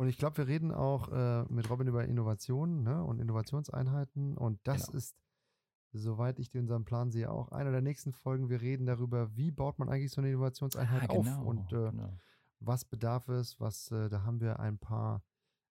Und 0.00 0.08
ich 0.08 0.16
glaube, 0.16 0.38
wir 0.38 0.46
reden 0.46 0.72
auch 0.72 1.08
äh, 1.12 1.44
mit 1.52 1.68
Robin 1.68 1.86
über 1.86 2.06
Innovationen 2.06 2.82
ne? 2.84 3.04
und 3.04 3.18
Innovationseinheiten. 3.20 4.38
Und 4.38 4.58
das 4.66 4.86
Genau. 4.86 4.96
ist, 4.96 5.14
soweit 5.92 6.38
ich 6.38 6.54
unseren 6.56 6.86
Plan 6.86 7.10
sehe, 7.10 7.30
auch 7.30 7.52
eine 7.52 7.70
der 7.70 7.82
nächsten 7.82 8.12
Folgen. 8.12 8.48
Wir 8.48 8.62
reden 8.62 8.86
darüber, 8.86 9.36
wie 9.36 9.50
baut 9.50 9.78
man 9.78 9.90
eigentlich 9.90 10.10
so 10.12 10.22
eine 10.22 10.30
Innovationseinheit 10.30 11.10
auf 11.10 11.26
und 11.40 11.70
äh, 11.74 11.90
genau. 11.90 12.14
was 12.60 12.86
bedarf 12.86 13.28
es, 13.28 13.60
was, 13.60 13.90
äh, 13.90 14.08
da 14.08 14.22
haben 14.22 14.40
wir 14.40 14.58
ein 14.58 14.78
paar, 14.78 15.22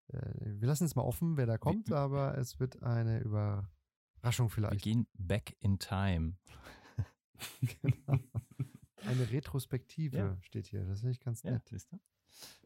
äh, 0.10 0.20
wir 0.36 0.68
lassen 0.68 0.84
es 0.86 0.96
mal 0.96 1.02
offen, 1.02 1.36
wer 1.36 1.48
da 1.48 1.58
kommt, 1.58 1.92
aber 1.92 2.38
es 2.38 2.60
wird 2.60 2.84
eine 2.84 3.22
Überraschung 3.22 4.46
Wir 4.46 4.50
vielleicht. 4.50 4.84
gehen 4.84 5.08
back 5.18 5.56
in 5.60 5.80
time. 5.80 6.36
Genau. 7.82 8.20
Eine 9.08 9.32
Retrospektive 9.32 10.18
Ja. 10.18 10.38
steht 10.42 10.68
hier, 10.68 10.86
das 10.86 11.00
finde 11.00 11.14
ich 11.14 11.20
ganz 11.20 11.42
Ja, 11.42 11.54
nett. 11.54 11.72
du? 11.72 12.00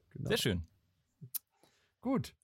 Genau. 0.10 0.28
Sehr 0.28 0.38
schön. 0.38 0.67
Gut. 2.04 2.36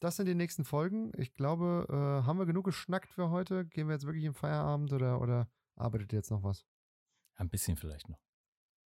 Das 0.00 0.16
sind 0.16 0.26
die 0.26 0.34
nächsten 0.34 0.64
Folgen. 0.64 1.12
Ich 1.16 1.34
glaube, 1.34 1.86
äh, 1.90 2.26
haben 2.26 2.38
wir 2.38 2.46
genug 2.46 2.64
geschnackt 2.64 3.12
für 3.12 3.30
heute? 3.30 3.66
Gehen 3.66 3.86
wir 3.86 3.94
jetzt 3.94 4.06
wirklich 4.06 4.24
im 4.24 4.34
Feierabend 4.34 4.92
oder, 4.94 5.20
oder 5.20 5.48
arbeitet 5.76 6.12
ihr 6.12 6.18
jetzt 6.18 6.30
noch 6.30 6.42
was? 6.42 6.66
Ein 7.36 7.50
bisschen 7.50 7.76
vielleicht 7.76 8.08
noch. 8.08 8.18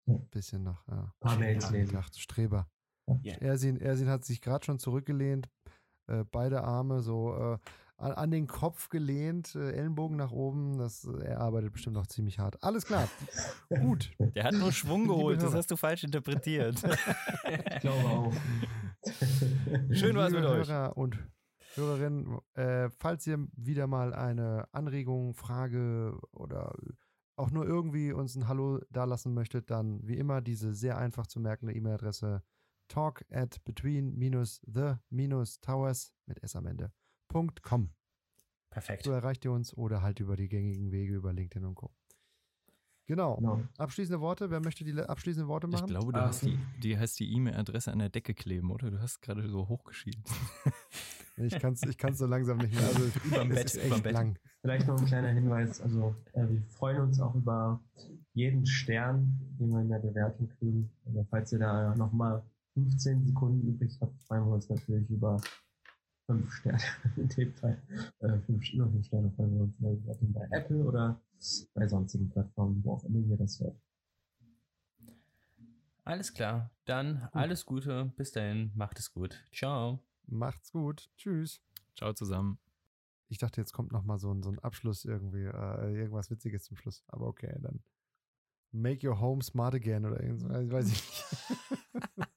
Ein 0.08 0.28
bisschen 0.30 0.64
noch, 0.64 0.88
ja. 0.88 1.14
Paar 1.20 1.38
Mails 1.38 1.70
lesen. 1.70 2.02
Streber. 2.16 2.68
Ja. 3.22 3.36
Ersin, 3.36 3.78
Ersin 3.78 4.10
hat 4.10 4.26
sich 4.26 4.42
gerade 4.42 4.66
schon 4.66 4.80
zurückgelehnt, 4.80 5.50
äh, 6.08 6.24
beide 6.32 6.64
Arme 6.64 7.02
so 7.02 7.36
äh, 7.36 7.58
an, 7.98 8.12
an 8.14 8.32
den 8.32 8.48
Kopf 8.48 8.90
gelehnt, 8.90 9.54
äh, 9.54 9.72
Ellenbogen 9.72 10.18
nach 10.18 10.32
oben. 10.32 10.80
Das, 10.80 11.06
äh, 11.06 11.26
er 11.26 11.42
arbeitet 11.42 11.74
bestimmt 11.74 11.96
noch 11.96 12.08
ziemlich 12.08 12.40
hart. 12.40 12.64
Alles 12.64 12.86
klar. 12.86 13.08
Gut. 13.70 14.12
Der 14.20 14.46
hat 14.46 14.54
nur 14.54 14.72
Schwung 14.72 15.08
geholt, 15.08 15.44
das 15.44 15.54
hast 15.54 15.70
du 15.70 15.76
falsch 15.76 16.04
interpretiert. 16.04 16.82
Ich 17.44 17.80
glaube 17.82 18.10
auch. 18.10 18.34
Schön 19.92 20.16
war's 20.16 20.32
Liebe 20.32 20.42
mit 20.42 20.52
euch. 20.52 20.68
Hörer 20.68 20.98
und 20.98 21.18
Hörerinnen, 21.76 22.40
äh, 22.54 22.90
falls 22.90 23.26
ihr 23.28 23.48
wieder 23.54 23.88
mal 23.88 24.14
eine 24.14 24.68
Anregung, 24.74 25.34
Frage 25.34 26.20
oder 26.32 26.76
auch 27.36 27.52
nur 27.52 27.66
irgendwie 27.66 28.12
uns 28.12 28.36
ein 28.36 28.48
Hallo 28.48 28.80
dalassen 28.90 29.34
möchtet, 29.34 29.72
dann 29.72 30.06
wie 30.06 30.18
immer 30.18 30.42
diese 30.42 30.74
sehr 30.74 30.98
einfach 30.98 31.28
zu 31.28 31.40
merkende 31.40 31.74
E-Mail-Adresse 31.74 32.44
talk 32.90 33.24
at 33.32 33.64
between-the-towers 33.64 36.14
mit 36.26 36.44
S 36.44 36.56
am 36.56 36.66
Ende. 36.66 36.92
.com. 37.62 37.94
Perfekt. 38.72 39.06
So 39.06 39.12
erreicht 39.12 39.46
ihr 39.46 39.52
uns 39.52 39.72
oder 39.76 40.02
halt 40.02 40.20
über 40.20 40.36
die 40.36 40.50
gängigen 40.50 40.92
Wege 40.92 41.14
über 41.16 41.32
LinkedIn 41.32 41.66
und 41.66 41.76
Co. 41.76 41.94
Genau. 43.10 43.38
Genau. 43.38 43.60
Abschließende 43.80 44.22
Worte. 44.22 44.52
Wer 44.52 44.60
möchte 44.62 44.84
die 44.84 44.94
abschließenden 44.94 45.48
Worte 45.50 45.66
Ich 45.66 45.74
machen? 45.74 45.88
glaube, 45.88 46.14
du 46.14 46.20
Ah, 46.20 46.28
hast 46.28 46.44
die, 46.44 46.60
die 46.84 46.96
hast 47.00 47.20
die 47.20 47.34
E-Mail-Adresse 47.34 47.92
an 47.92 47.98
der 47.98 48.10
Decke 48.10 48.36
kleben, 48.36 48.70
oder? 48.70 48.92
Du 48.92 49.02
hast 49.02 49.20
gerade 49.22 49.50
so 49.50 49.68
hochgeschielt. 49.68 50.18
Ich 51.42 51.58
kann 51.58 51.72
es 51.72 51.84
ich 51.84 51.98
kann's 51.98 52.18
so 52.18 52.26
langsam 52.26 52.58
nicht 52.58 52.74
mehr. 52.74 52.84
Also, 52.86 53.06
Überm 53.24 53.48
Bett, 53.48 53.64
ist 53.64 53.76
überm 53.78 53.92
echt 53.94 54.04
Bett. 54.04 54.12
lang. 54.14 54.38
Vielleicht 54.60 54.88
noch 54.88 55.00
ein 55.00 55.06
kleiner 55.06 55.30
Hinweis. 55.30 55.80
Also, 55.80 56.14
äh, 56.34 56.42
wir 56.50 56.62
freuen 56.78 57.00
uns 57.00 57.22
auch 57.22 57.34
über 57.34 57.80
jeden 58.34 58.66
Stern, 58.66 59.40
den 59.58 59.70
wir 59.70 59.80
in 59.80 59.88
der 59.88 60.00
Bewertung 60.00 60.50
kriegen. 60.60 60.90
Also, 61.06 61.26
falls 61.30 61.54
ihr 61.54 61.60
da 61.60 61.96
nochmal 61.96 62.44
15 62.74 63.26
Sekunden 63.28 63.66
übrig 63.70 63.98
habt, 64.02 64.22
freuen 64.24 64.48
wir 64.48 64.56
uns 64.56 64.68
natürlich 64.70 65.10
über 65.10 65.40
5 66.30 66.54
Sterne. 66.54 66.80
In 67.18 67.28
dem 67.28 67.54
Fall. 67.56 67.82
Äh, 68.20 68.38
5, 68.46 68.74
nur 68.74 68.92
5 68.92 69.06
Sterne 69.06 69.34
wir 69.38 69.62
uns 69.62 69.76
Bewertung 69.78 70.34
bei 70.34 70.48
Apple 70.52 70.84
oder 70.84 71.20
bei 71.74 71.88
sonstigen 71.88 72.30
Plattformen, 72.30 72.84
wo 72.84 72.94
auch 72.94 73.04
immer 73.06 73.20
ihr 73.20 73.38
das 73.38 73.60
hört. 73.60 73.76
Alles 76.04 76.34
klar. 76.34 76.72
Dann 76.86 77.30
alles 77.34 77.66
Gute. 77.66 78.14
Bis 78.16 78.32
dahin. 78.32 78.72
Macht 78.76 79.00
es 79.00 79.12
gut. 79.12 79.44
Ciao. 79.52 80.00
Macht's 80.28 80.72
gut. 80.72 81.10
Tschüss. 81.18 81.62
Ciao 81.96 82.14
zusammen. 82.14 82.60
Ich 83.28 83.40
dachte, 83.40 83.62
jetzt 83.62 83.74
kommt 83.74 83.92
noch 83.92 84.04
mal 84.04 84.20
so 84.20 84.32
ein, 84.32 84.44
so 84.44 84.52
ein 84.52 84.60
Abschluss 84.60 85.06
irgendwie, 85.06 85.46
äh, 85.46 85.98
irgendwas 85.98 86.30
Witziges 86.30 86.64
zum 86.64 86.78
Schluss. 86.78 87.04
Aber 87.08 87.28
okay, 87.28 87.56
dann 87.60 87.84
make 88.72 89.08
your 89.08 89.20
home 89.20 89.42
smart 89.42 89.74
again 89.74 90.06
oder 90.06 90.22
irgendwas, 90.22 90.72
weiß 90.72 90.92
ich 90.92 90.94
nicht. 90.94 92.28